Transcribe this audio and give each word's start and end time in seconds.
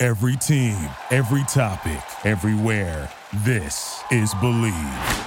Every 0.00 0.36
team, 0.36 0.78
every 1.10 1.42
topic, 1.48 2.00
everywhere. 2.24 3.10
This 3.44 4.00
is 4.12 4.32
Bleav. 4.34 5.26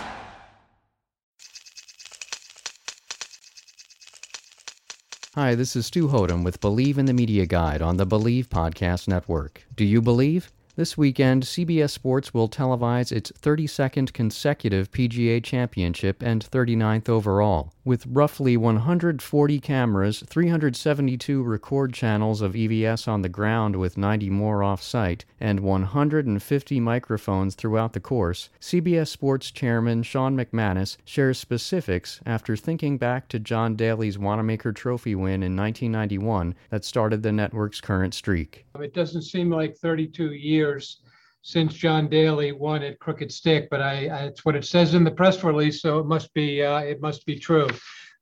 Hi, 5.36 5.56
this 5.56 5.76
is 5.76 5.88
Stu 5.88 6.08
Hothem 6.08 6.46
with 6.46 6.62
Bleav 6.62 6.98
in 6.98 7.04
the 7.04 7.12
Media 7.12 7.46
Guide 7.46 7.82
on 7.82 7.98
the 7.98 8.08
Bleav 8.08 8.48
Podcast 8.48 9.10
Network. 9.10 9.66
Do 9.76 9.84
you 9.84 10.02
believe? 10.02 10.54
This 10.78 10.98
weekend, 10.98 11.44
CBS 11.44 11.90
Sports 11.90 12.34
will 12.34 12.48
televise 12.48 13.12
its 13.12 13.30
32nd 13.34 14.14
consecutive 14.14 14.90
PGA 14.90 15.44
Championship 15.44 16.24
and 16.24 16.50
39th 16.50 17.10
overall. 17.10 17.74
With 17.84 18.06
roughly 18.06 18.58
140 18.58 19.60
cameras, 19.60 20.24
372 20.28 21.42
record 21.42 21.96
channels 21.96 22.42
of 22.42 22.54
EVS 22.54 23.08
on 23.08 23.24
the 23.24 23.30
ground 23.30 23.76
with 23.76 23.98
90 23.98 24.30
more 24.30 24.62
off 24.62 24.84
site, 24.84 25.26
and 25.40 25.62
150 25.62 26.80
microphones 26.80 27.56
throughout 27.56 27.94
the 27.94 28.00
course, 28.00 28.50
CBS 28.60 29.08
Sports 29.08 29.50
Chairman 29.50 30.04
Sean 30.04 30.38
McManus 30.38 30.98
shares 31.06 31.40
specifics 31.40 32.20
after 32.24 32.56
thinking 32.56 33.00
back 33.00 33.28
to 33.30 33.40
John 33.40 33.76
Daly's 33.76 34.20
Wanamaker 34.20 34.74
Trophy 34.74 35.16
win 35.16 35.42
in 35.42 35.56
1991 35.56 36.54
that 36.70 36.86
started 36.86 37.24
the 37.24 37.32
network's 37.32 37.82
current 37.82 38.14
streak. 38.14 38.64
It 38.80 38.94
doesn't 38.94 39.24
seem 39.24 39.50
like 39.50 39.76
32 39.76 40.34
years 40.34 41.00
since 41.42 41.74
John 41.74 42.08
Daly 42.08 42.52
won 42.52 42.84
at 42.84 43.00
Crooked 43.00 43.32
Stick, 43.32 43.68
but 43.70 43.82
I, 43.82 44.08
I 44.08 44.18
it's 44.26 44.46
what 44.46 44.56
it 44.56 44.66
says 44.66 44.94
in 44.94 45.04
the 45.04 45.12
press 45.12 45.44
release, 45.44 45.82
so 45.82 46.00
it 46.00 46.06
must 46.06 46.34
be 46.34 46.64
uh, 46.64 46.80
it 46.80 47.02
must 47.02 47.26
be 47.26 47.38
true. 47.38 47.68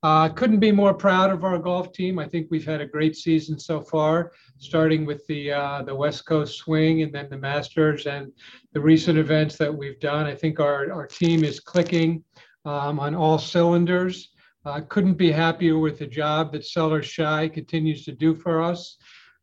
Uh, 0.02 0.30
couldn't 0.30 0.60
be 0.60 0.72
more 0.72 0.94
proud 0.94 1.30
of 1.30 1.44
our 1.44 1.58
golf 1.58 1.92
team. 1.92 2.20
I 2.20 2.26
think 2.26 2.48
we've 2.50 2.66
had 2.66 2.80
a 2.80 2.86
great 2.86 3.18
season 3.18 3.60
so 3.60 3.82
far, 3.82 4.32
starting 4.58 5.06
with 5.06 5.28
the 5.28 5.52
uh, 5.52 5.82
the 5.84 5.96
West 5.96 6.26
Coast 6.26 6.58
Swing 6.58 7.02
and 7.02 7.14
then 7.14 7.30
the 7.30 7.38
Masters 7.38 8.06
and 8.06 8.32
the 8.72 8.80
recent 8.80 9.18
events 9.18 9.58
that 9.58 9.76
we've 9.76 10.00
done. 10.00 10.26
I 10.26 10.36
think 10.36 10.60
our 10.60 10.92
our 10.92 11.06
team 11.06 11.44
is 11.44 11.60
clicking 11.60 12.24
um, 12.64 13.00
on 13.00 13.14
all 13.14 13.38
cylinders. 13.38 14.30
Uh, 14.66 14.82
couldn't 14.88 15.16
be 15.16 15.32
happier 15.32 15.78
with 15.80 16.00
the 16.00 16.08
job 16.08 16.52
that 16.52 16.66
Sellers 16.66 17.06
Shy 17.06 17.50
continues 17.50 18.06
to 18.06 18.12
do 18.12 18.36
for 18.36 18.62
us. 18.62 18.98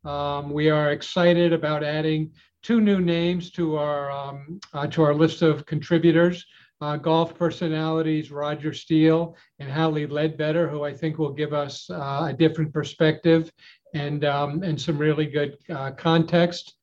Um, 0.04 0.52
we 0.52 0.70
are 0.70 0.92
excited 0.92 1.52
about 1.52 1.82
adding 1.82 2.30
two 2.62 2.80
new 2.80 3.00
names 3.00 3.50
to 3.52 3.76
our 3.76 4.10
um, 4.10 4.60
uh, 4.72 4.86
to 4.88 5.02
our 5.02 5.14
list 5.14 5.42
of 5.42 5.66
contributors. 5.66 6.44
Uh, 6.82 6.94
golf 6.94 7.34
personalities 7.34 8.30
Roger 8.30 8.74
Steele 8.74 9.34
and 9.60 9.70
Hally 9.70 10.06
Leadbetter, 10.06 10.68
who 10.68 10.84
I 10.84 10.92
think 10.92 11.16
will 11.16 11.32
give 11.32 11.54
us 11.54 11.88
uh, 11.88 12.26
a 12.28 12.34
different 12.34 12.70
perspective 12.72 13.50
and 13.94 14.24
um, 14.26 14.62
and 14.62 14.78
some 14.80 14.98
really 14.98 15.26
good 15.26 15.56
uh, 15.70 15.92
context. 15.92 16.74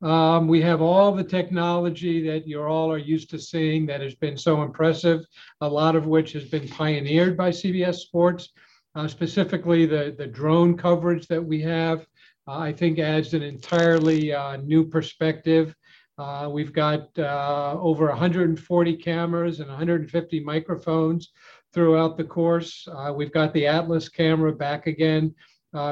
Um, 0.00 0.46
we 0.46 0.62
have 0.62 0.80
all 0.80 1.12
the 1.12 1.24
technology 1.24 2.24
that 2.28 2.46
you 2.46 2.62
all 2.62 2.92
are 2.92 2.98
used 2.98 3.30
to 3.30 3.38
seeing 3.38 3.84
that 3.86 4.00
has 4.00 4.14
been 4.14 4.36
so 4.36 4.62
impressive, 4.62 5.24
a 5.60 5.68
lot 5.68 5.96
of 5.96 6.06
which 6.06 6.32
has 6.32 6.44
been 6.44 6.68
pioneered 6.68 7.36
by 7.36 7.50
CBS 7.50 7.96
Sports, 7.96 8.50
uh, 8.94 9.08
specifically 9.08 9.86
the, 9.86 10.14
the 10.16 10.26
drone 10.26 10.76
coverage 10.76 11.26
that 11.26 11.44
we 11.44 11.60
have, 11.62 12.06
I 12.48 12.72
think 12.72 12.98
adds 12.98 13.34
an 13.34 13.42
entirely 13.42 14.32
uh, 14.32 14.56
new 14.56 14.86
perspective. 14.86 15.74
Uh, 16.16 16.48
we've 16.50 16.72
got 16.72 17.16
over 17.18 18.08
140 18.08 18.96
cameras 18.96 19.60
and 19.60 19.68
150 19.68 20.40
microphones 20.40 21.32
throughout 21.72 22.16
the 22.16 22.24
course. 22.24 22.88
we've 23.14 23.32
got 23.32 23.52
the 23.52 23.66
Atlas 23.66 24.08
camera 24.08 24.52
back 24.52 24.86
again, 24.86 25.34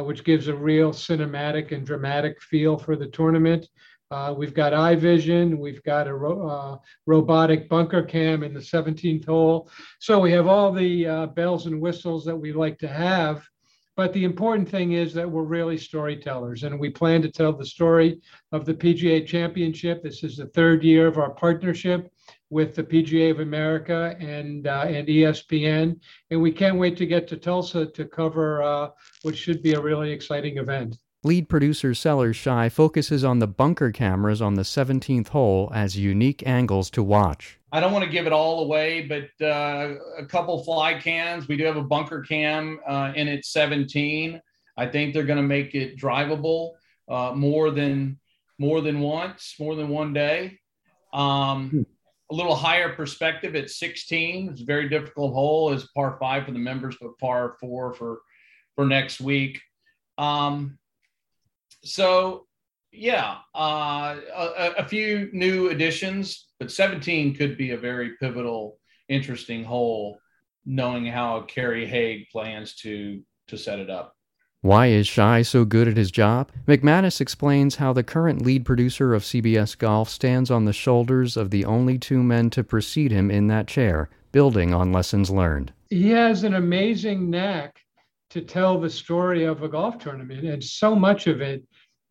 which 0.02 0.24
gives 0.24 0.48
a 0.48 0.56
real 0.56 0.92
cinematic 0.92 1.72
and 1.72 1.86
dramatic 1.86 2.40
feel 2.42 2.76
for 2.76 2.96
the 2.96 3.06
tournament. 3.06 3.68
Uh, 4.10 4.32
we've 4.36 4.54
got 4.54 4.72
iVision. 4.72 5.58
We've 5.58 5.82
got 5.82 6.06
a 6.06 6.14
ro- 6.14 6.48
uh, 6.48 6.78
robotic 7.06 7.68
bunker 7.68 8.02
cam 8.02 8.44
in 8.44 8.54
the 8.54 8.60
17th 8.60 9.26
hole. 9.26 9.68
So 9.98 10.20
we 10.20 10.30
have 10.32 10.46
all 10.46 10.72
the 10.72 11.06
uh, 11.06 11.26
bells 11.26 11.66
and 11.66 11.80
whistles 11.80 12.24
that 12.24 12.36
we 12.36 12.52
like 12.52 12.78
to 12.78 12.88
have 12.88 13.44
but 13.96 14.12
the 14.12 14.24
important 14.24 14.68
thing 14.68 14.92
is 14.92 15.14
that 15.14 15.30
we're 15.30 15.42
really 15.42 15.78
storytellers, 15.78 16.64
and 16.64 16.78
we 16.78 16.90
plan 16.90 17.22
to 17.22 17.30
tell 17.30 17.52
the 17.52 17.64
story 17.64 18.20
of 18.52 18.66
the 18.66 18.74
PGA 18.74 19.26
Championship. 19.26 20.02
This 20.02 20.22
is 20.22 20.36
the 20.36 20.46
third 20.46 20.84
year 20.84 21.06
of 21.06 21.16
our 21.16 21.30
partnership 21.30 22.12
with 22.50 22.74
the 22.74 22.84
PGA 22.84 23.30
of 23.30 23.40
America 23.40 24.14
and 24.20 24.66
uh, 24.66 24.84
and 24.86 25.08
ESPN, 25.08 25.98
and 26.30 26.42
we 26.42 26.52
can't 26.52 26.78
wait 26.78 26.96
to 26.98 27.06
get 27.06 27.26
to 27.28 27.36
Tulsa 27.36 27.86
to 27.86 28.04
cover 28.04 28.62
uh, 28.62 28.90
what 29.22 29.36
should 29.36 29.62
be 29.62 29.72
a 29.72 29.80
really 29.80 30.12
exciting 30.12 30.58
event. 30.58 30.98
Lead 31.24 31.48
producer 31.48 31.92
Sellers 31.92 32.36
Shy 32.36 32.68
focuses 32.68 33.24
on 33.24 33.40
the 33.40 33.48
bunker 33.48 33.90
cameras 33.90 34.40
on 34.40 34.54
the 34.54 34.62
17th 34.62 35.28
hole 35.28 35.72
as 35.74 35.96
unique 35.96 36.46
angles 36.46 36.88
to 36.90 37.02
watch. 37.02 37.58
I 37.76 37.80
don't 37.80 37.92
want 37.92 38.06
to 38.06 38.10
give 38.10 38.26
it 38.26 38.32
all 38.32 38.64
away, 38.64 39.02
but 39.02 39.46
uh, 39.46 39.96
a 40.16 40.24
couple 40.24 40.64
fly 40.64 40.94
cans. 40.94 41.46
We 41.46 41.58
do 41.58 41.64
have 41.64 41.76
a 41.76 41.82
bunker 41.82 42.22
cam 42.22 42.80
uh, 42.88 43.12
in 43.14 43.28
at 43.28 43.44
17. 43.44 44.40
I 44.78 44.86
think 44.86 45.12
they're 45.12 45.24
going 45.24 45.36
to 45.36 45.42
make 45.42 45.74
it 45.74 45.98
drivable 45.98 46.70
uh, 47.06 47.32
more 47.34 47.70
than 47.70 48.18
more 48.58 48.80
than 48.80 49.00
once, 49.00 49.56
more 49.60 49.74
than 49.74 49.90
one 49.90 50.14
day. 50.14 50.58
Um, 51.12 51.68
hmm. 51.68 51.82
a 52.30 52.34
little 52.34 52.54
higher 52.54 52.94
perspective 52.94 53.54
at 53.54 53.68
16. 53.68 54.48
It's 54.48 54.62
a 54.62 54.64
very 54.64 54.88
difficult 54.88 55.34
hole 55.34 55.70
as 55.70 55.86
par 55.94 56.16
five 56.18 56.46
for 56.46 56.52
the 56.52 56.58
members, 56.58 56.96
but 56.98 57.18
par 57.18 57.56
four 57.60 57.92
for 57.92 58.20
for 58.74 58.86
next 58.86 59.20
week. 59.20 59.60
Um, 60.16 60.78
so 61.84 62.46
yeah, 62.96 63.38
uh, 63.54 64.16
a, 64.34 64.72
a, 64.78 64.88
few 64.88 65.28
new 65.32 65.68
additions, 65.68 66.46
but 66.58 66.70
17 66.70 67.34
could 67.34 67.56
be 67.56 67.72
a 67.72 67.76
very 67.76 68.12
pivotal, 68.20 68.78
interesting 69.08 69.64
hole, 69.64 70.18
knowing 70.64 71.06
how 71.06 71.42
Kerry 71.42 71.86
Haigh 71.86 72.26
plans 72.32 72.74
to 72.76 73.22
to 73.48 73.56
set 73.56 73.78
it 73.78 73.90
up. 73.90 74.16
Why 74.62 74.86
is 74.86 75.06
Shy 75.06 75.42
so 75.42 75.64
good 75.64 75.86
at 75.86 75.96
his 75.96 76.10
job? 76.10 76.50
McManus 76.66 77.20
explains 77.20 77.76
how 77.76 77.92
the 77.92 78.02
current 78.02 78.42
lead 78.42 78.64
producer 78.64 79.14
of 79.14 79.22
CBS 79.22 79.78
Golf 79.78 80.08
stands 80.08 80.50
on 80.50 80.64
the 80.64 80.72
shoulders 80.72 81.36
of 81.36 81.50
the 81.50 81.64
only 81.64 81.98
two 81.98 82.22
men 82.22 82.50
to 82.50 82.64
precede 82.64 83.12
him 83.12 83.30
in 83.30 83.46
that 83.46 83.68
chair, 83.68 84.08
building 84.32 84.74
on 84.74 84.92
lessons 84.92 85.30
learned. 85.30 85.72
He 85.88 86.08
has 86.08 86.42
an 86.42 86.54
amazing 86.54 87.30
knack 87.30 87.80
to 88.30 88.40
tell 88.40 88.80
the 88.80 88.90
story 88.90 89.44
of 89.44 89.62
a 89.62 89.68
golf 89.68 89.98
tournament, 89.98 90.44
and 90.44 90.64
so 90.64 90.96
much 90.96 91.28
of 91.28 91.40
it 91.40 91.62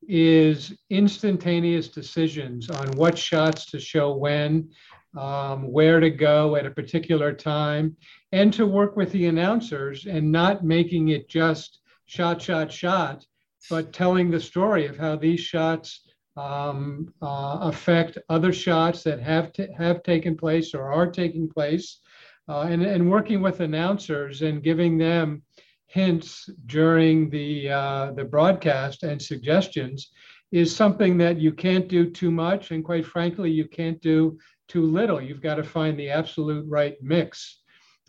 is 0.08 0.74
instantaneous 0.90 1.88
decisions 1.88 2.70
on 2.70 2.88
what 2.92 3.18
shots 3.18 3.66
to 3.68 3.80
show 3.80 4.16
when, 4.16 4.70
um, 5.18 5.72
where 5.72 6.00
to 6.00 6.10
go 6.10 6.56
at 6.56 6.66
a 6.66 6.72
particular 6.72 7.34
time, 7.34 7.96
and 8.32 8.54
to 8.54 8.66
work 8.66 8.96
with 8.96 9.12
the 9.12 9.28
announcers 9.28 10.06
and 10.06 10.32
not 10.32 10.64
making 10.64 11.10
it 11.10 11.30
just 11.30 11.80
shot, 12.06 12.42
shot, 12.42 12.72
shot, 12.72 13.26
but 13.70 13.94
telling 13.94 14.30
the 14.30 14.40
story 14.40 14.86
of 14.86 14.98
how 14.98 15.16
these 15.16 15.40
shots 15.40 16.02
um, 16.38 17.14
uh, 17.22 17.60
affect 17.62 18.18
other 18.30 18.51
shots 18.51 19.04
that 19.04 19.22
have 19.22 19.54
t- 19.54 19.68
have 19.78 20.04
taken 20.04 20.36
place 20.36 20.74
or 20.74 20.92
are 20.92 21.10
taking 21.10 21.50
place, 21.50 22.00
uh, 22.50 22.62
and, 22.62 22.84
and 22.84 23.10
working 23.10 23.42
with 23.42 23.62
announcers 23.62 24.42
and 24.42 24.63
giving 24.63 24.98
them 24.98 25.42
hints 25.88 26.50
during 26.66 27.30
the 27.30 27.70
uh, 27.70 28.12
the 28.14 28.26
broadcast 28.26 29.04
and 29.04 29.22
suggestions 29.22 30.12
is 30.52 30.76
something 30.76 31.18
that 31.18 31.40
you 31.40 31.52
can't 31.52 31.88
do 31.88 32.10
too 32.10 32.32
much, 32.32 32.72
and 32.72 32.84
quite 32.84 33.06
frankly, 33.06 33.52
you 33.52 33.68
can't 33.68 34.02
do 34.02 34.38
too 34.68 34.86
little. 34.86 35.22
You've 35.22 35.42
got 35.42 35.56
to 35.56 35.64
find 35.64 35.98
the 35.98 36.10
absolute 36.10 36.66
right 36.68 36.96
mix. 37.02 37.62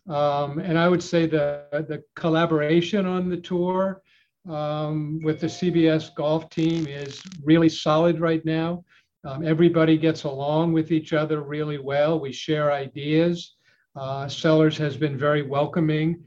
Um, 0.08 0.58
and 0.58 0.78
I 0.78 0.88
would 0.88 1.02
say 1.02 1.26
the 1.26 1.64
the 1.72 2.02
collaboration 2.14 3.06
on 3.06 3.28
the 3.28 3.36
tour 3.36 4.02
um, 4.48 5.20
with 5.22 5.40
the 5.40 5.48
CBS 5.48 6.14
golf 6.14 6.48
team 6.50 6.86
is 6.86 7.22
really 7.42 7.68
solid 7.68 8.20
right 8.20 8.44
now. 8.44 8.84
Um, 9.24 9.44
everybody 9.44 9.98
gets 9.98 10.22
along 10.22 10.72
with 10.72 10.92
each 10.92 11.12
other 11.12 11.42
really 11.42 11.78
well. 11.78 12.20
We 12.20 12.32
share 12.32 12.70
ideas. 12.72 13.56
Uh, 13.96 14.28
Sellers 14.28 14.76
has 14.78 14.96
been 14.96 15.18
very 15.18 15.42
welcoming 15.42 16.22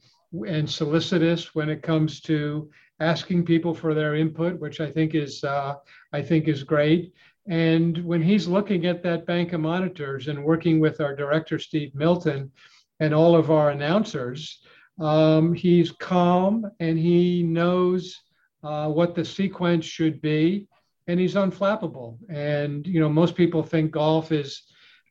and 0.48 0.70
solicitous 0.70 1.56
when 1.56 1.70
it 1.70 1.82
comes 1.82 2.22
to 2.22 2.70
asking 3.00 3.46
people 3.46 3.74
for 3.74 3.94
their 3.94 4.16
input, 4.16 4.60
which 4.60 4.80
I 4.82 4.92
think 4.92 5.16
is 5.16 5.44
uh, 5.44 5.76
I 6.14 6.22
think 6.22 6.48
is 6.48 6.64
great. 6.64 7.14
And 7.48 7.98
when 8.06 8.22
he's 8.22 8.48
looking 8.48 8.86
at 8.86 9.02
that 9.04 9.26
bank 9.26 9.54
of 9.54 9.62
monitors 9.62 10.28
and 10.28 10.44
working 10.44 10.80
with 10.80 11.02
our 11.02 11.16
director 11.16 11.58
Steve 11.58 11.96
Milton 11.96 12.52
and 13.00 13.14
all 13.14 13.36
of 13.36 13.50
our 13.50 13.72
announcers, 13.72 14.62
um, 15.00 15.54
he's 15.54 15.92
calm 15.92 16.70
and 16.80 17.00
he 17.00 17.42
knows 17.42 18.16
uh, 18.64 18.90
what 18.90 19.16
the 19.16 19.26
sequence 19.26 19.86
should 19.86 20.22
be, 20.22 20.68
and 21.08 21.20
he's 21.20 21.36
unflappable. 21.36 22.18
And 22.30 22.86
you 22.86 23.00
know, 23.00 23.10
most 23.10 23.36
people 23.36 23.64
think 23.64 23.92
golf 23.92 24.32
is 24.32 24.64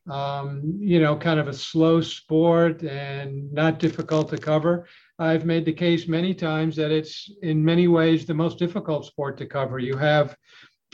um, 0.09 0.79
you 0.79 0.99
know, 0.99 1.15
kind 1.15 1.39
of 1.39 1.47
a 1.47 1.53
slow 1.53 2.01
sport 2.01 2.81
and 2.83 3.51
not 3.53 3.79
difficult 3.79 4.29
to 4.29 4.37
cover. 4.37 4.87
I've 5.19 5.45
made 5.45 5.65
the 5.65 5.73
case 5.73 6.07
many 6.07 6.33
times 6.33 6.75
that 6.77 6.91
it's 6.91 7.29
in 7.41 7.63
many 7.63 7.87
ways 7.87 8.25
the 8.25 8.33
most 8.33 8.57
difficult 8.57 9.05
sport 9.05 9.37
to 9.37 9.45
cover. 9.45 9.77
You 9.77 9.97
have 9.97 10.35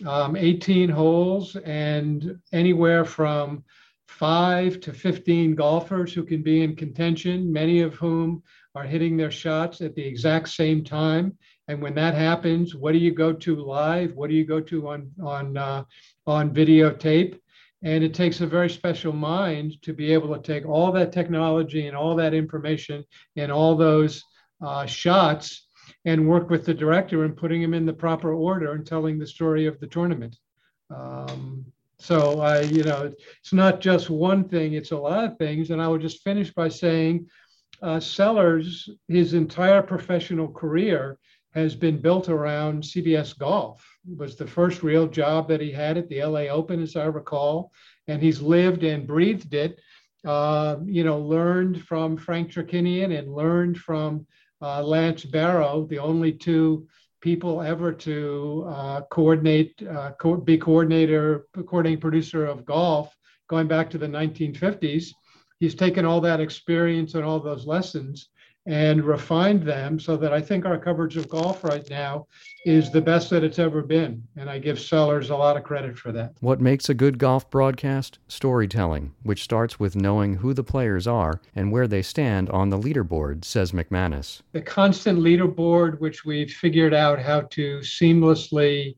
um, 0.06 0.36
18 0.36 0.90
holes 0.90 1.56
and 1.58 2.38
anywhere 2.52 3.06
from 3.06 3.64
five 4.08 4.80
to 4.82 4.94
15 4.94 5.56
golfers 5.56 6.14
who 6.14 6.24
can 6.24 6.42
be 6.42 6.64
in 6.64 6.76
contention, 6.76 7.54
many 7.54 7.82
of 7.82 7.94
whom 7.96 8.42
are 8.74 8.84
hitting 8.84 9.16
their 9.16 9.32
shots 9.32 9.80
at 9.82 9.96
the 9.96 10.06
exact 10.06 10.50
same 10.50 10.84
time. 10.84 11.38
And 11.68 11.82
when 11.82 11.96
that 11.96 12.16
happens, 12.16 12.76
what 12.76 12.92
do 12.92 12.98
you 12.98 13.12
go 13.12 13.32
to 13.32 13.56
live? 13.56 14.16
What 14.16 14.30
do 14.30 14.36
you 14.36 14.46
go 14.46 14.60
to 14.60 14.90
on 14.90 15.12
on 15.22 15.58
uh, 15.58 15.84
on 16.28 16.54
videotape? 16.54 17.40
And 17.84 18.04
it 18.04 18.14
takes 18.14 18.42
a 18.42 18.48
very 18.48 18.70
special 18.70 19.14
mind 19.14 19.82
to 19.84 19.94
be 19.94 20.12
able 20.14 20.36
to 20.36 20.42
take 20.42 20.66
all 20.68 20.92
that 20.94 21.12
technology 21.12 21.88
and 21.88 21.96
all 21.96 22.16
that 22.16 22.34
information 22.34 23.04
and 23.36 23.52
all 23.52 23.76
those 23.76 24.24
uh, 24.62 24.86
shots 24.86 25.68
and 26.06 26.28
work 26.28 26.50
with 26.50 26.66
the 26.66 26.74
director 26.74 27.26
and 27.26 27.38
putting 27.38 27.62
them 27.62 27.74
in 27.74 27.86
the 27.86 27.94
proper 27.94 28.34
order 28.34 28.74
and 28.74 28.86
telling 28.86 29.20
the 29.20 29.28
story 29.28 29.66
of 29.66 29.80
the 29.80 29.88
tournament. 29.88 30.38
Um, 30.96 31.66
so 31.98 32.42
I, 32.42 32.62
you 32.62 32.84
know, 32.84 33.12
it's 33.40 33.54
not 33.54 33.80
just 33.80 34.10
one 34.10 34.48
thing; 34.48 34.74
it's 34.74 34.92
a 34.92 34.98
lot 34.98 35.24
of 35.24 35.38
things. 35.38 35.70
And 35.70 35.82
I 35.82 35.88
will 35.88 35.98
just 35.98 36.24
finish 36.24 36.54
by 36.54 36.70
saying, 36.70 37.28
uh, 37.82 38.00
Sellers, 38.00 38.90
his 39.08 39.34
entire 39.34 39.82
professional 39.82 40.48
career 40.48 41.18
has 41.56 41.74
been 41.74 42.02
built 42.02 42.28
around 42.28 42.84
CBS 42.84 43.38
Golf. 43.38 43.84
It 44.12 44.18
was 44.18 44.36
the 44.36 44.46
first 44.46 44.84
real 44.84 45.08
job 45.08 45.48
that 45.48 45.62
he 45.62 45.72
had 45.72 45.98
at 45.98 46.10
the 46.10 46.24
LA 46.24 46.48
Open, 46.52 46.82
as 46.82 46.98
I 46.98 47.06
recall, 47.06 47.72
and 48.08 48.22
he's 48.22 48.42
lived 48.42 48.84
and 48.84 49.08
breathed 49.08 49.54
it. 49.54 49.80
Uh, 50.26 50.78
you 50.86 51.04
know, 51.04 51.20
learned 51.20 51.82
from 51.82 52.18
Frank 52.18 52.52
Chirkinian 52.52 53.18
and 53.18 53.34
learned 53.34 53.78
from 53.78 54.26
uh, 54.62 54.84
Lance 54.84 55.24
Barrow, 55.24 55.86
the 55.90 56.00
only 56.00 56.34
two 56.34 56.88
people 57.22 57.62
ever 57.62 57.94
to 57.94 58.66
uh, 58.68 59.02
coordinate, 59.10 59.82
uh, 59.90 60.12
co- 60.20 60.38
be 60.38 60.58
coordinator, 60.58 61.48
coordinating 61.54 62.02
producer 62.02 62.46
of 62.46 62.66
golf, 62.66 63.16
going 63.48 63.68
back 63.68 63.90
to 63.92 63.98
the 63.98 64.08
1950s. 64.08 65.12
He's 65.60 65.76
taken 65.76 66.06
all 66.06 66.20
that 66.22 66.42
experience 66.42 67.14
and 67.14 67.24
all 67.24 67.40
those 67.40 67.66
lessons 67.66 68.30
and 68.68 69.04
refined 69.04 69.62
them 69.62 70.00
so 70.00 70.18
that 70.18 70.34
I 70.34 70.42
think 70.42 70.66
our 70.66 70.78
coverage 70.78 71.18
of 71.18 71.30
golf 71.30 71.64
right 71.64 71.88
now 71.90 72.26
is 72.66 72.90
the 72.90 73.02
best 73.02 73.30
that 73.30 73.44
it's 73.44 73.60
ever 73.60 73.84
been. 73.84 74.24
And 74.38 74.50
I 74.50 74.58
give 74.58 74.80
Sellers 74.80 75.30
a 75.30 75.36
lot 75.36 75.56
of 75.56 75.64
credit 75.64 75.98
for 75.98 76.12
that. 76.14 76.34
What 76.40 76.62
makes 76.62 76.90
a 76.90 76.96
good 76.96 77.20
golf 77.20 77.50
broadcast? 77.52 78.18
Storytelling, 78.28 79.14
which 79.22 79.44
starts 79.44 79.80
with 79.80 79.96
knowing 79.96 80.36
who 80.36 80.54
the 80.54 80.64
players 80.64 81.06
are 81.06 81.42
and 81.56 81.72
where 81.72 81.88
they 81.88 82.02
stand 82.02 82.50
on 82.50 82.70
the 82.70 82.80
leaderboard, 82.80 83.46
says 83.46 83.72
McManus. 83.72 84.42
The 84.54 84.62
constant 84.62 85.20
leaderboard, 85.20 86.00
which 86.00 86.26
we've 86.26 86.52
figured 86.52 86.94
out 86.94 87.20
how 87.20 87.42
to 87.42 87.80
seamlessly 87.80 88.96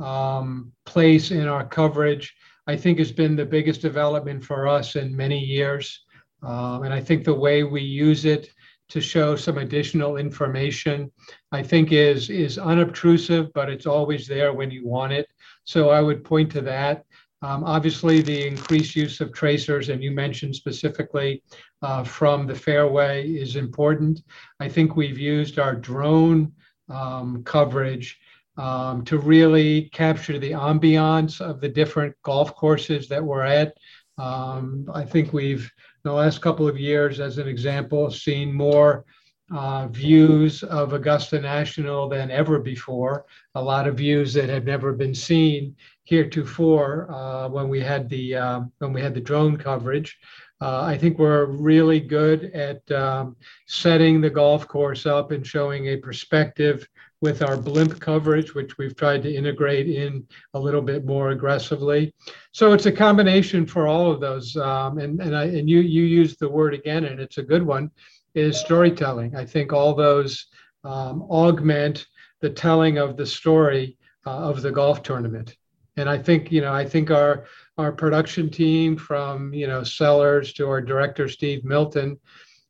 um, 0.00 0.72
place 0.86 1.30
in 1.30 1.46
our 1.46 1.66
coverage, 1.66 2.34
I 2.66 2.76
think 2.76 2.98
has 2.98 3.12
been 3.12 3.36
the 3.36 3.44
biggest 3.44 3.82
development 3.82 4.42
for 4.44 4.66
us 4.66 4.96
in 4.96 5.14
many 5.14 5.38
years. 5.38 6.04
Um, 6.42 6.84
and 6.84 6.94
I 6.94 7.00
think 7.00 7.24
the 7.24 7.34
way 7.34 7.64
we 7.64 7.82
use 7.82 8.24
it 8.24 8.50
to 8.90 9.00
show 9.00 9.36
some 9.36 9.58
additional 9.58 10.16
information, 10.16 11.10
I 11.52 11.62
think 11.62 11.92
is 11.92 12.30
is 12.30 12.58
unobtrusive, 12.58 13.52
but 13.52 13.70
it's 13.70 13.86
always 13.86 14.26
there 14.26 14.52
when 14.52 14.70
you 14.70 14.86
want 14.86 15.12
it. 15.12 15.26
So 15.64 15.90
I 15.90 16.00
would 16.00 16.24
point 16.24 16.52
to 16.52 16.60
that. 16.62 17.04
Um, 17.42 17.64
obviously, 17.64 18.20
the 18.20 18.46
increased 18.46 18.94
use 18.94 19.20
of 19.20 19.32
tracers, 19.32 19.88
and 19.88 20.02
you 20.02 20.10
mentioned 20.10 20.54
specifically 20.54 21.42
uh, 21.80 22.04
from 22.04 22.46
the 22.46 22.54
fairway, 22.54 23.26
is 23.26 23.56
important. 23.56 24.22
I 24.60 24.68
think 24.68 24.94
we've 24.94 25.18
used 25.18 25.58
our 25.58 25.74
drone 25.74 26.52
um, 26.90 27.42
coverage 27.44 28.18
um, 28.58 29.04
to 29.06 29.18
really 29.18 29.88
capture 29.90 30.38
the 30.38 30.50
ambiance 30.50 31.40
of 31.40 31.60
the 31.60 31.68
different 31.68 32.14
golf 32.22 32.54
courses 32.54 33.08
that 33.08 33.24
we're 33.24 33.44
at. 33.44 33.74
Um, 34.18 34.86
I 34.92 35.04
think 35.04 35.32
we've 35.32 35.70
the 36.02 36.12
last 36.12 36.40
couple 36.40 36.68
of 36.68 36.78
years, 36.78 37.20
as 37.20 37.38
an 37.38 37.48
example, 37.48 38.10
seen 38.10 38.52
more 38.52 39.04
uh, 39.52 39.88
views 39.88 40.62
of 40.62 40.92
Augusta 40.92 41.40
National 41.40 42.08
than 42.08 42.30
ever 42.30 42.58
before. 42.58 43.26
A 43.54 43.62
lot 43.62 43.86
of 43.86 43.96
views 43.96 44.32
that 44.34 44.48
had 44.48 44.64
never 44.64 44.92
been 44.92 45.14
seen 45.14 45.76
heretofore 46.04 47.10
uh, 47.10 47.48
when 47.48 47.68
we 47.68 47.80
had 47.80 48.08
the 48.08 48.36
uh, 48.36 48.60
when 48.78 48.92
we 48.92 49.00
had 49.00 49.14
the 49.14 49.20
drone 49.20 49.56
coverage. 49.56 50.18
Uh, 50.60 50.82
I 50.82 50.98
think 50.98 51.18
we're 51.18 51.46
really 51.46 52.00
good 52.00 52.44
at 52.52 52.90
um, 52.92 53.36
setting 53.66 54.20
the 54.20 54.28
golf 54.28 54.68
course 54.68 55.06
up 55.06 55.30
and 55.30 55.46
showing 55.46 55.86
a 55.86 55.96
perspective 55.96 56.86
with 57.20 57.42
our 57.42 57.56
blimp 57.56 58.00
coverage, 58.00 58.54
which 58.54 58.78
we've 58.78 58.96
tried 58.96 59.22
to 59.22 59.34
integrate 59.34 59.88
in 59.88 60.26
a 60.54 60.58
little 60.58 60.80
bit 60.80 61.04
more 61.04 61.30
aggressively. 61.30 62.14
So 62.52 62.72
it's 62.72 62.86
a 62.86 62.92
combination 62.92 63.66
for 63.66 63.86
all 63.86 64.10
of 64.10 64.20
those. 64.20 64.56
Um, 64.56 64.98
and 64.98 65.20
and, 65.20 65.36
I, 65.36 65.44
and 65.44 65.68
you 65.68 65.80
you 65.80 66.02
used 66.02 66.40
the 66.40 66.48
word 66.48 66.74
again, 66.74 67.04
and 67.04 67.20
it's 67.20 67.38
a 67.38 67.42
good 67.42 67.62
one, 67.62 67.90
is 68.34 68.58
storytelling. 68.58 69.36
I 69.36 69.44
think 69.44 69.72
all 69.72 69.94
those 69.94 70.46
um, 70.84 71.22
augment 71.30 72.06
the 72.40 72.50
telling 72.50 72.98
of 72.98 73.16
the 73.16 73.26
story 73.26 73.98
uh, 74.26 74.30
of 74.30 74.62
the 74.62 74.70
golf 74.70 75.02
tournament. 75.02 75.56
And 75.96 76.08
I 76.08 76.18
think 76.18 76.50
you 76.50 76.60
know 76.60 76.72
I 76.72 76.86
think 76.86 77.10
our 77.10 77.44
our 77.76 77.92
production 77.92 78.50
team 78.50 78.96
from 78.96 79.52
you 79.52 79.66
know 79.66 79.82
Sellers 79.82 80.52
to 80.54 80.68
our 80.68 80.80
director 80.80 81.28
Steve 81.28 81.64
Milton 81.64 82.18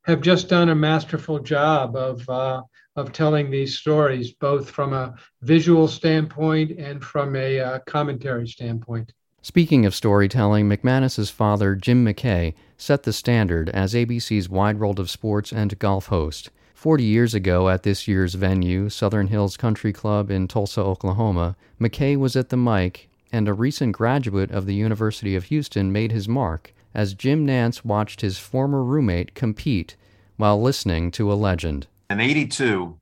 have 0.05 0.21
just 0.21 0.49
done 0.49 0.71
a 0.71 0.75
masterful 0.75 1.39
job 1.39 1.95
of 1.95 2.29
uh, 2.29 2.63
of 3.01 3.13
telling 3.13 3.51
these 3.51 3.79
stories, 3.79 4.33
both 4.33 4.71
from 4.71 4.93
a 4.93 5.15
visual 5.43 5.89
standpoint 5.89 6.79
and 6.79 7.03
from 7.03 7.35
a 7.35 7.59
uh, 7.59 7.79
commentary 7.81 8.47
standpoint. 8.47 9.13
Speaking 9.43 9.87
of 9.87 9.95
storytelling, 9.95 10.69
McManus's 10.69 11.31
father, 11.31 11.75
Jim 11.75 12.05
McKay, 12.05 12.55
set 12.77 13.05
the 13.05 13.13
standard 13.13 13.71
as 13.71 13.95
ABC's 13.95 14.49
Wide 14.49 14.79
World 14.79 15.01
of 15.01 15.11
Sports 15.11 15.51
and 15.51 15.79
golf 15.79 16.07
host. 16.07 16.51
Forty 16.75 17.05
years 17.05 17.35
ago, 17.35 17.69
at 17.69 17.83
this 17.83 18.07
year's 18.07 18.35
venue, 18.35 18.89
Southern 18.89 19.29
Hills 19.29 19.57
Country 19.57 19.93
Club 19.93 20.31
in 20.31 20.47
Tulsa, 20.47 20.83
Oklahoma, 20.83 21.57
McKay 21.81 22.17
was 22.17 22.37
at 22.37 22.51
the 22.51 22.57
mic, 22.57 23.09
and 23.33 23.49
a 23.49 23.55
recent 23.55 23.97
graduate 23.97 24.51
of 24.51 24.67
the 24.67 24.75
University 24.75 25.35
of 25.35 25.45
Houston 25.45 25.91
made 25.91 26.13
his 26.13 26.29
mark 26.29 26.73
as 26.95 27.15
Jim 27.15 27.47
Nantz 27.47 27.85
watched 27.85 28.21
his 28.21 28.39
former 28.39 28.83
roommate 28.83 29.35
compete 29.35 29.97
while 30.37 30.61
listening 30.61 31.11
to 31.13 31.33
a 31.33 31.35
legend. 31.35 31.87
In 32.09 32.21
82, 32.21 32.97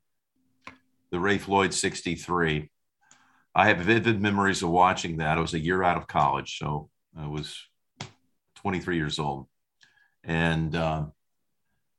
the 1.11 1.19
Ray 1.19 1.37
Floyd 1.37 1.73
63, 1.73 2.69
I 3.55 3.67
have 3.67 3.79
vivid 3.79 4.21
memories 4.21 4.61
of 4.61 4.69
watching 4.69 5.17
that. 5.17 5.37
I 5.37 5.41
was 5.41 5.53
a 5.53 5.59
year 5.59 5.83
out 5.83 5.97
of 5.97 6.07
college, 6.07 6.57
so 6.57 6.89
I 7.17 7.27
was 7.27 7.57
23 8.55 8.97
years 8.97 9.19
old. 9.19 9.47
And 10.23 10.75
uh, 10.75 11.05